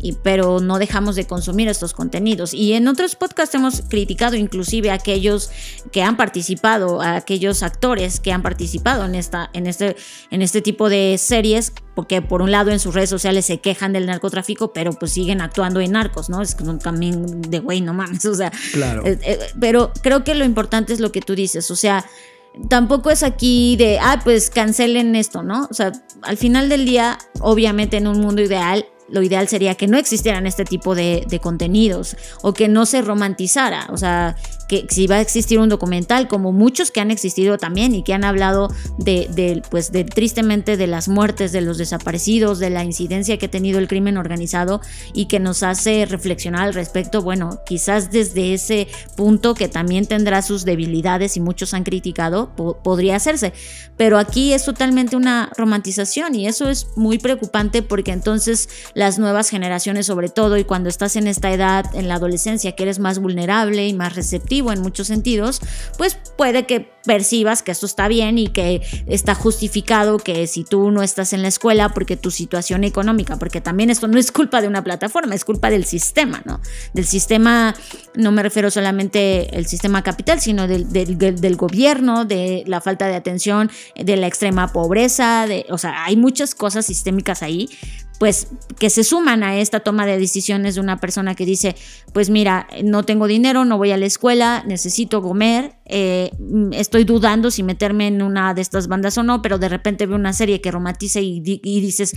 [0.00, 2.54] y, pero no dejamos de consumir estos contenidos.
[2.54, 5.50] Y en otros podcasts hemos criticado inclusive a aquellos
[5.92, 9.96] que han participado, a aquellos actores que han participado en, esta, en, este,
[10.30, 13.92] en este tipo de series, porque por un lado en sus redes sociales se quejan
[13.92, 16.40] del narcotráfico, pero pues siguen actuando en narcos, ¿no?
[16.42, 18.52] Es también de güey, no mames, o sea.
[18.72, 19.04] Claro.
[19.04, 22.04] Eh, eh, pero creo que lo importante es lo que tú dices, o sea
[22.68, 25.68] tampoco es aquí de, ah, pues cancelen esto, ¿no?
[25.70, 25.92] O sea,
[26.22, 30.46] al final del día, obviamente en un mundo ideal, lo ideal sería que no existieran
[30.46, 33.86] este tipo de, contenidos o que no se romantizara.
[33.90, 34.36] O sea,
[34.70, 38.14] que si va a existir un documental, como muchos que han existido también y que
[38.14, 43.36] han hablado de, pues de tristemente de las muertes, de los desaparecidos, de la incidencia
[43.36, 44.80] que ha tenido el crimen organizado
[45.12, 50.40] y que nos hace reflexionar al respecto, bueno, quizás desde ese punto que también tendrá
[50.40, 53.52] sus debilidades y muchos han criticado, podría hacerse.
[53.96, 59.50] Pero aquí es totalmente una romantización y eso es muy preocupante porque entonces las nuevas
[59.50, 63.18] generaciones sobre todo y cuando estás en esta edad, en la adolescencia, que eres más
[63.18, 65.60] vulnerable y más receptivo en muchos sentidos,
[65.96, 70.90] pues puede que percibas que esto está bien y que está justificado que si tú
[70.90, 74.60] no estás en la escuela porque tu situación económica, porque también esto no es culpa
[74.60, 76.60] de una plataforma, es culpa del sistema, ¿no?
[76.92, 77.74] Del sistema,
[78.14, 83.06] no me refiero solamente al sistema capital, sino del, del, del, gobierno, de la falta
[83.08, 87.68] de atención, de la extrema pobreza, de, o sea, hay muchas cosas sistémicas ahí,
[88.20, 88.48] pues
[88.78, 91.74] que se suman a esta toma de decisiones de una persona que dice,
[92.12, 96.30] pues mira, no tengo dinero, no voy a la escuela, necesito comer, eh,
[96.72, 100.16] estoy dudando si meterme en una de estas bandas o no, pero de repente veo
[100.16, 102.12] una serie que romantiza y, dices,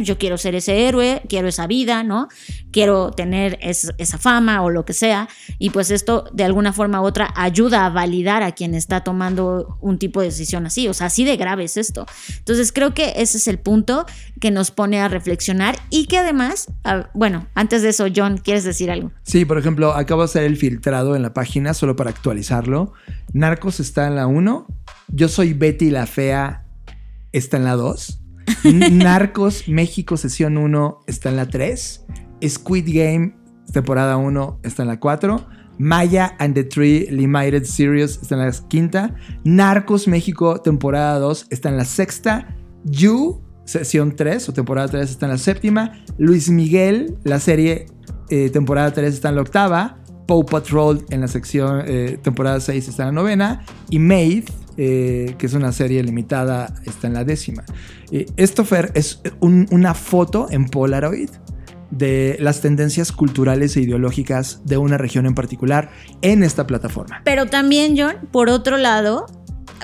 [0.00, 2.28] yo quiero ser ese héroe, quiero esa vida, ¿no?
[2.70, 5.26] Quiero tener esa fama o lo que sea,
[5.58, 9.78] y pues esto de alguna forma u otra ayuda a validar a quien está tomando
[9.80, 12.04] un tipo de decisión así, o sea, así de grave es esto.
[12.36, 14.04] Entonces creo que ese es el punto
[14.38, 15.45] que nos pone a reflexionar
[15.90, 16.68] y que además,
[17.14, 19.12] bueno, antes de eso, John, ¿quieres decir algo?
[19.22, 22.92] Sí, por ejemplo, acabo de hacer el filtrado en la página solo para actualizarlo.
[23.32, 24.66] Narcos está en la 1,
[25.08, 26.64] Yo soy Betty la Fea
[27.32, 28.20] está en la 2,
[28.92, 32.06] Narcos México sesión 1 está en la 3,
[32.48, 33.34] Squid Game
[33.72, 35.46] temporada 1 está en la 4.
[35.78, 39.14] Maya and the Three Limited Series está en la quinta.
[39.44, 42.46] Narcos México temporada 2 está en la sexta.
[42.84, 45.92] You sesión 3 o temporada 3 está en la séptima.
[46.16, 47.86] Luis Miguel, la serie
[48.30, 49.98] eh, temporada 3 está en la octava.
[50.26, 53.64] Paw Patrol en la sección eh, temporada 6 está en la novena.
[53.90, 54.44] Y Maid,
[54.76, 57.64] eh, que es una serie limitada, está en la décima.
[58.10, 61.30] esto, Fer, es una foto en Polaroid
[61.90, 65.90] de las tendencias culturales e ideológicas de una región en particular
[66.22, 67.20] en esta plataforma.
[67.24, 69.26] Pero también, John, por otro lado,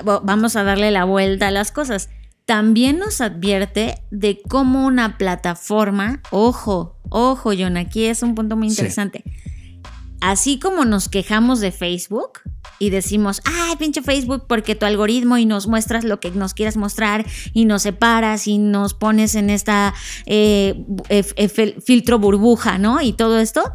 [0.03, 2.09] vamos a darle la vuelta a las cosas.
[2.45, 8.67] También nos advierte de cómo una plataforma, ojo, ojo, John, aquí es un punto muy
[8.67, 9.23] interesante.
[10.19, 12.39] Así como nos quejamos de Facebook,
[12.83, 16.75] y decimos, ay, pinche Facebook, porque tu algoritmo y nos muestras lo que nos quieras
[16.75, 19.93] mostrar y nos separas y nos pones en esta
[20.25, 20.83] eh,
[21.85, 23.01] filtro burbuja, ¿no?
[23.01, 23.73] Y todo esto.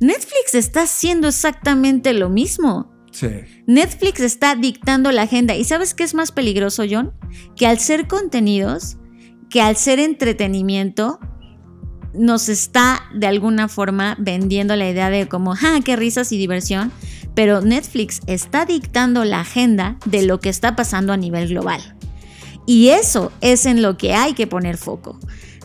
[0.00, 2.92] Netflix está haciendo exactamente lo mismo.
[3.10, 3.28] Sí.
[3.66, 5.56] Netflix está dictando la agenda.
[5.56, 7.12] ¿Y sabes qué es más peligroso, John?
[7.56, 8.96] Que al ser contenidos,
[9.48, 11.18] que al ser entretenimiento,
[12.14, 16.92] nos está de alguna forma vendiendo la idea de como, ah, qué risas y diversión,
[17.34, 21.96] pero Netflix está dictando la agenda de lo que está pasando a nivel global.
[22.66, 25.18] Y eso es en lo que hay que poner foco.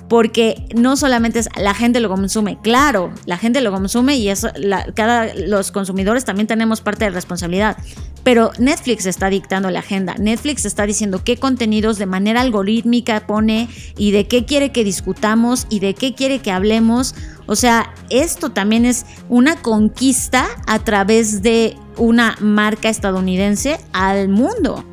[0.08, 4.50] Porque no solamente es la gente lo consume, claro, la gente lo consume y eso,
[4.94, 7.78] cada, los consumidores también tenemos parte de responsabilidad.
[8.24, 10.16] Pero Netflix está dictando la agenda.
[10.18, 15.68] Netflix está diciendo qué contenidos de manera algorítmica pone y de qué quiere que discutamos
[15.70, 17.14] y de qué quiere que hablemos.
[17.46, 24.84] O sea, esto también es una conquista a través de una marca estadounidense al mundo.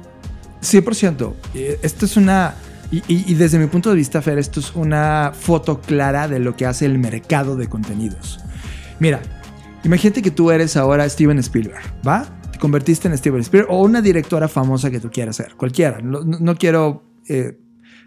[0.63, 1.33] 100%.
[1.55, 2.55] Eh, esto es una...
[2.93, 6.67] Y, desde mi punto de vista, Fer, esto es una foto clara de lo que
[6.67, 8.39] hace el mercado de contenidos.
[9.01, 9.23] Mira,
[9.83, 12.27] imagínate que tú eres ahora Steven Spielberg, ¿va?
[12.63, 16.01] convertiste en Steven Spielberg o una directora famosa que tú quieras ser, cualquiera.
[16.01, 17.59] No, quiero eh,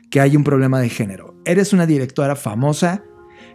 [0.09, 1.35] que haya un problema de género.
[1.43, 3.03] Eres una directora famosa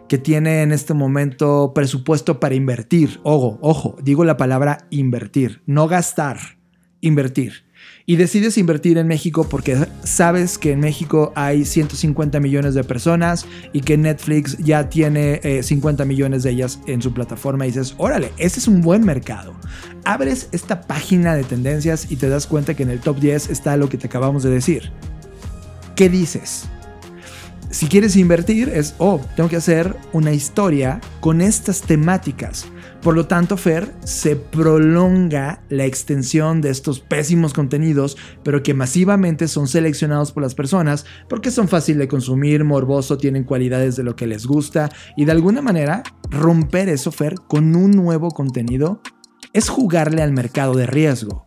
[0.07, 3.19] que tiene en este momento presupuesto para invertir.
[3.23, 6.37] Ojo, ojo, digo la palabra invertir, no gastar,
[6.99, 7.70] invertir
[8.05, 13.45] y decides invertir en México porque sabes que en México hay 150 millones de personas
[13.73, 17.95] y que Netflix ya tiene 50 eh, millones de ellas en su plataforma y dices,
[17.97, 19.53] órale, ese es un buen mercado.
[20.03, 23.77] Abres esta página de tendencias y te das cuenta que en el top 10 está
[23.77, 24.91] lo que te acabamos de decir.
[25.95, 26.65] ¿Qué dices?
[27.69, 32.65] Si quieres invertir es, oh, tengo que hacer una historia con estas temáticas
[33.01, 39.47] por lo tanto, Fer, se prolonga la extensión de estos pésimos contenidos, pero que masivamente
[39.47, 44.15] son seleccionados por las personas porque son fáciles de consumir, morboso, tienen cualidades de lo
[44.15, 49.01] que les gusta y de alguna manera romper eso, Fer, con un nuevo contenido
[49.53, 51.45] es jugarle al mercado de riesgo.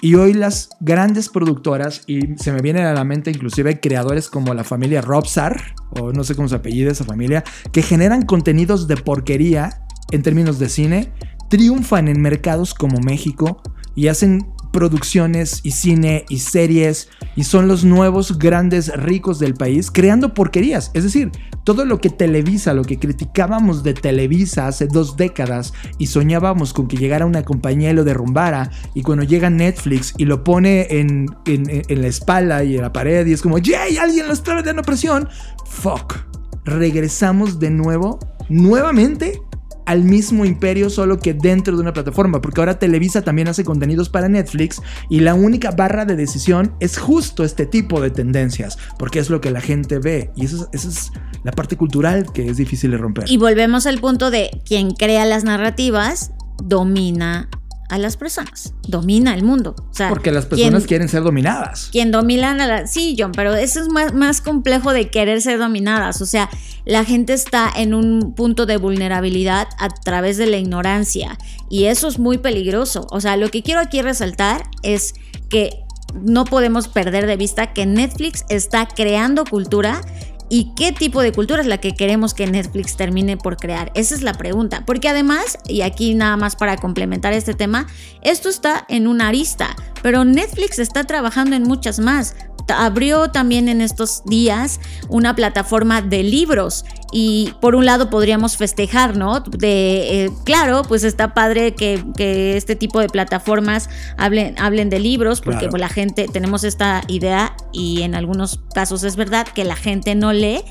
[0.00, 4.54] Y hoy las grandes productoras, y se me vienen a la mente inclusive creadores como
[4.54, 8.96] la familia Robsar, o no sé cómo se apellida esa familia, que generan contenidos de
[8.96, 11.12] porquería en términos de cine,
[11.48, 13.62] triunfan en mercados como México
[13.94, 19.90] y hacen producciones y cine y series y son los nuevos grandes ricos del país
[19.90, 20.90] creando porquerías.
[20.94, 21.30] Es decir,
[21.64, 26.88] todo lo que Televisa, lo que criticábamos de Televisa hace dos décadas y soñábamos con
[26.88, 31.26] que llegara una compañía y lo derrumbara y cuando llega Netflix y lo pone en,
[31.46, 33.98] en, la espalda y en la pared y es como, ¡Yay!
[33.98, 35.28] Alguien lo está dando presión.
[35.66, 36.16] Fuck.
[36.64, 39.42] Regresamos de nuevo, nuevamente
[39.86, 44.08] al mismo imperio, solo que dentro de una plataforma, porque ahora Televisa también hace contenidos
[44.08, 49.18] para Netflix y la única barra de decisión es justo este tipo de tendencias, porque
[49.18, 51.10] es lo que la gente ve y eso, eso es
[51.44, 53.24] la parte cultural que es difícil de romper.
[53.28, 57.48] Y volvemos al punto de quien crea las narrativas domina
[57.92, 59.76] a las personas, domina el mundo.
[59.76, 61.90] O sea, Porque las personas quieren ser dominadas.
[61.92, 62.86] Quien domina a la...
[62.86, 66.22] Sí, John, pero eso es más, más complejo de querer ser dominadas.
[66.22, 66.48] O sea,
[66.86, 71.36] la gente está en un punto de vulnerabilidad a través de la ignorancia
[71.68, 73.06] y eso es muy peligroso.
[73.10, 75.12] O sea, lo que quiero aquí resaltar es
[75.50, 75.84] que
[76.14, 80.00] no podemos perder de vista que Netflix está creando cultura
[80.52, 83.90] y qué tipo de cultura es la que queremos que Netflix termine por crear.
[83.94, 84.84] Esa es la pregunta.
[84.84, 87.86] Porque además, y aquí nada más para complementar este tema,
[88.20, 92.34] esto está en una arista, pero Netflix está trabajando en muchas más
[92.68, 99.16] abrió también en estos días una plataforma de libros y por un lado podríamos festejar,
[99.16, 99.40] ¿no?
[99.40, 102.02] De, eh, claro, pues está padre que,
[102.56, 108.02] este tipo de plataformas hablen, hablen de libros porque la gente, tenemos esta idea y
[108.02, 110.62] en algunos casos es verdad que la gente no lee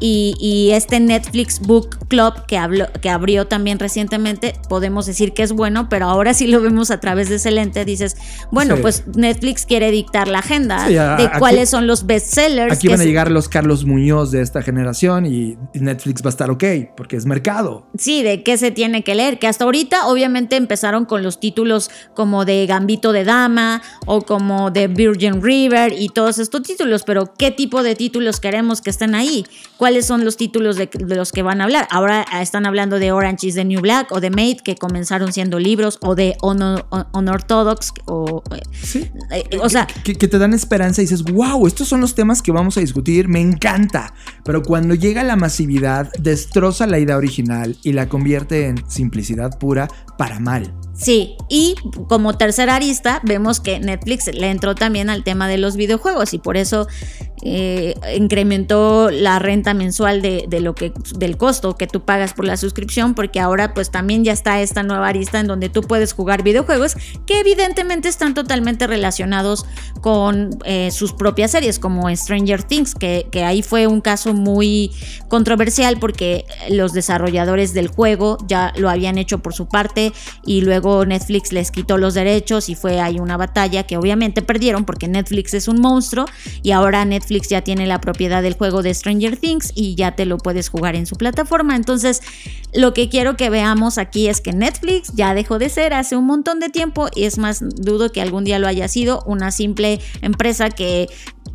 [0.00, 5.42] y, y, este Netflix Book Club que, habló, que abrió también recientemente, podemos decir que
[5.42, 8.16] es bueno, pero ahora sí lo vemos a través de ese lente, dices,
[8.50, 12.72] bueno, pues Netflix quiere dictar la agenda de cuáles son los bestsellers.
[12.72, 16.50] Aquí van a llegar los Carlos Muñoz de esta generación y Netflix va a estar
[16.50, 16.64] ok,
[16.96, 17.86] porque es mercado.
[17.96, 21.90] Sí, de qué se tiene que leer, que hasta ahorita obviamente empezaron con los títulos
[22.14, 27.34] como de Gambito de Dama o como de Virgin River y todos estos títulos, pero
[27.34, 29.44] ¿qué tipo de títulos queremos que estén ahí?
[29.76, 31.88] ¿Cuáles son los títulos de, los que van a hablar?
[31.90, 35.58] Ahora están hablando de Orange is the New Black o de Made, que comenzaron siendo
[35.58, 36.36] libros, o de
[37.12, 39.10] Unorthodox, o, sí.
[39.30, 39.86] Eh, o sea...
[40.04, 42.80] Que, que te dan esperanza y dices, wow, estos son los temas que vamos a
[42.80, 44.14] discutir, me encanta.
[44.44, 49.88] Pero cuando llega la masividad, destroza la idea original y la convierte en simplicidad pura
[50.18, 50.72] para mal.
[50.94, 51.74] Sí, y
[52.08, 56.38] como tercera arista vemos que Netflix le entró también al tema de los videojuegos y
[56.38, 56.86] por eso
[57.44, 62.56] eh, incrementó la renta mensual de, lo que, del costo que tú pagas por la
[62.56, 66.42] suscripción, porque ahora pues también ya está esta nueva arista en donde tú puedes jugar
[66.42, 66.94] videojuegos
[67.26, 69.66] que evidentemente están totalmente relacionados
[70.02, 74.92] con eh, sus propias series, como Stranger Things, que, que ahí fue un caso muy
[75.28, 80.12] controversial porque los desarrolladores del juego ya lo habían hecho por su parte
[80.44, 84.84] y luego Netflix les quitó los derechos y fue ahí una batalla que obviamente perdieron
[84.84, 86.26] porque Netflix es un monstruo
[86.62, 90.26] y ahora Netflix ya tiene la propiedad del juego de Stranger Things y ya te
[90.26, 91.76] lo puedes jugar en su plataforma.
[91.76, 92.20] Entonces,
[92.74, 96.26] lo que quiero que veamos aquí es que Netflix ya dejó de ser hace un
[96.26, 100.00] montón de tiempo y es más, dudo que algún día lo haya sido una simple
[100.20, 101.08] empresa que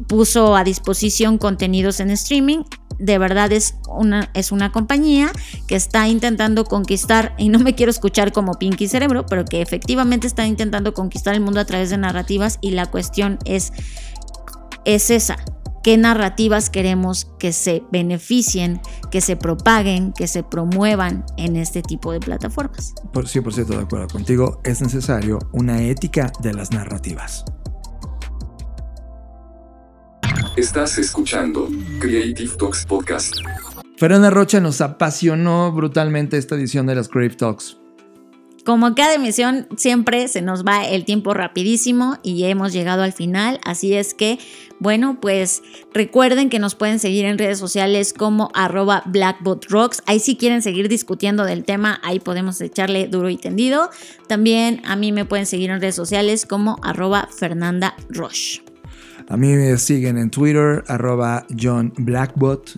[0.08, 2.64] puso a disposición contenidos en streaming
[3.00, 5.32] de verdad es una, es una compañía
[5.68, 10.28] que está intentando conquistar, y no me quiero escuchar como Pinky Cerebro, pero que efectivamente
[10.28, 13.74] está intentando conquistar el mundo a través de narrativas y la cuestión es,
[14.86, 15.38] es esa
[15.88, 22.12] qué narrativas queremos que se beneficien, que se propaguen, que se promuevan en este tipo
[22.12, 22.94] de plataformas.
[23.14, 27.46] Por 100% de acuerdo contigo, es necesario una ética de las narrativas.
[30.58, 33.36] Estás escuchando Creative Talks Podcast.
[33.96, 37.78] Fernanda Rocha nos apasionó brutalmente esta edición de las Creative Talks.
[38.66, 43.60] Como cada emisión, siempre se nos va el tiempo rapidísimo y hemos llegado al final.
[43.66, 44.40] Así es que,
[44.80, 45.62] bueno, pues
[45.94, 50.02] recuerden que nos pueden seguir en redes sociales como arroba blackbotrocks.
[50.08, 53.92] Ahí si quieren seguir discutiendo del tema, ahí podemos echarle duro y tendido.
[54.28, 58.64] También a mí me pueden seguir en redes sociales como arroba Fernanda Roche.
[59.30, 61.94] A mí me siguen en Twitter, arroba John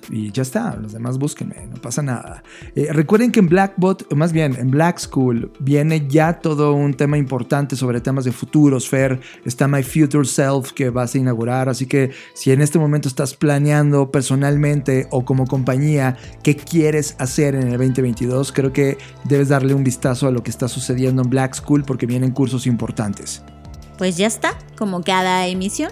[0.09, 2.43] y ya está, los demás búsquenme, no pasa nada.
[2.75, 7.19] Eh, recuerden que en Blackbot, más bien en Black School, viene ya todo un tema
[7.19, 11.85] importante sobre temas de futuros, Fer, está My Future Self que vas a inaugurar, así
[11.85, 17.67] que si en este momento estás planeando personalmente o como compañía qué quieres hacer en
[17.67, 21.53] el 2022, creo que debes darle un vistazo a lo que está sucediendo en Black
[21.53, 23.43] School porque vienen cursos importantes.
[23.99, 25.91] Pues ya está, como cada emisión.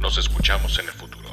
[0.00, 1.28] Nos escuchamos en el futuro.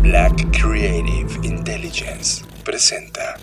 [0.00, 3.36] Black Creative Intelligence presenta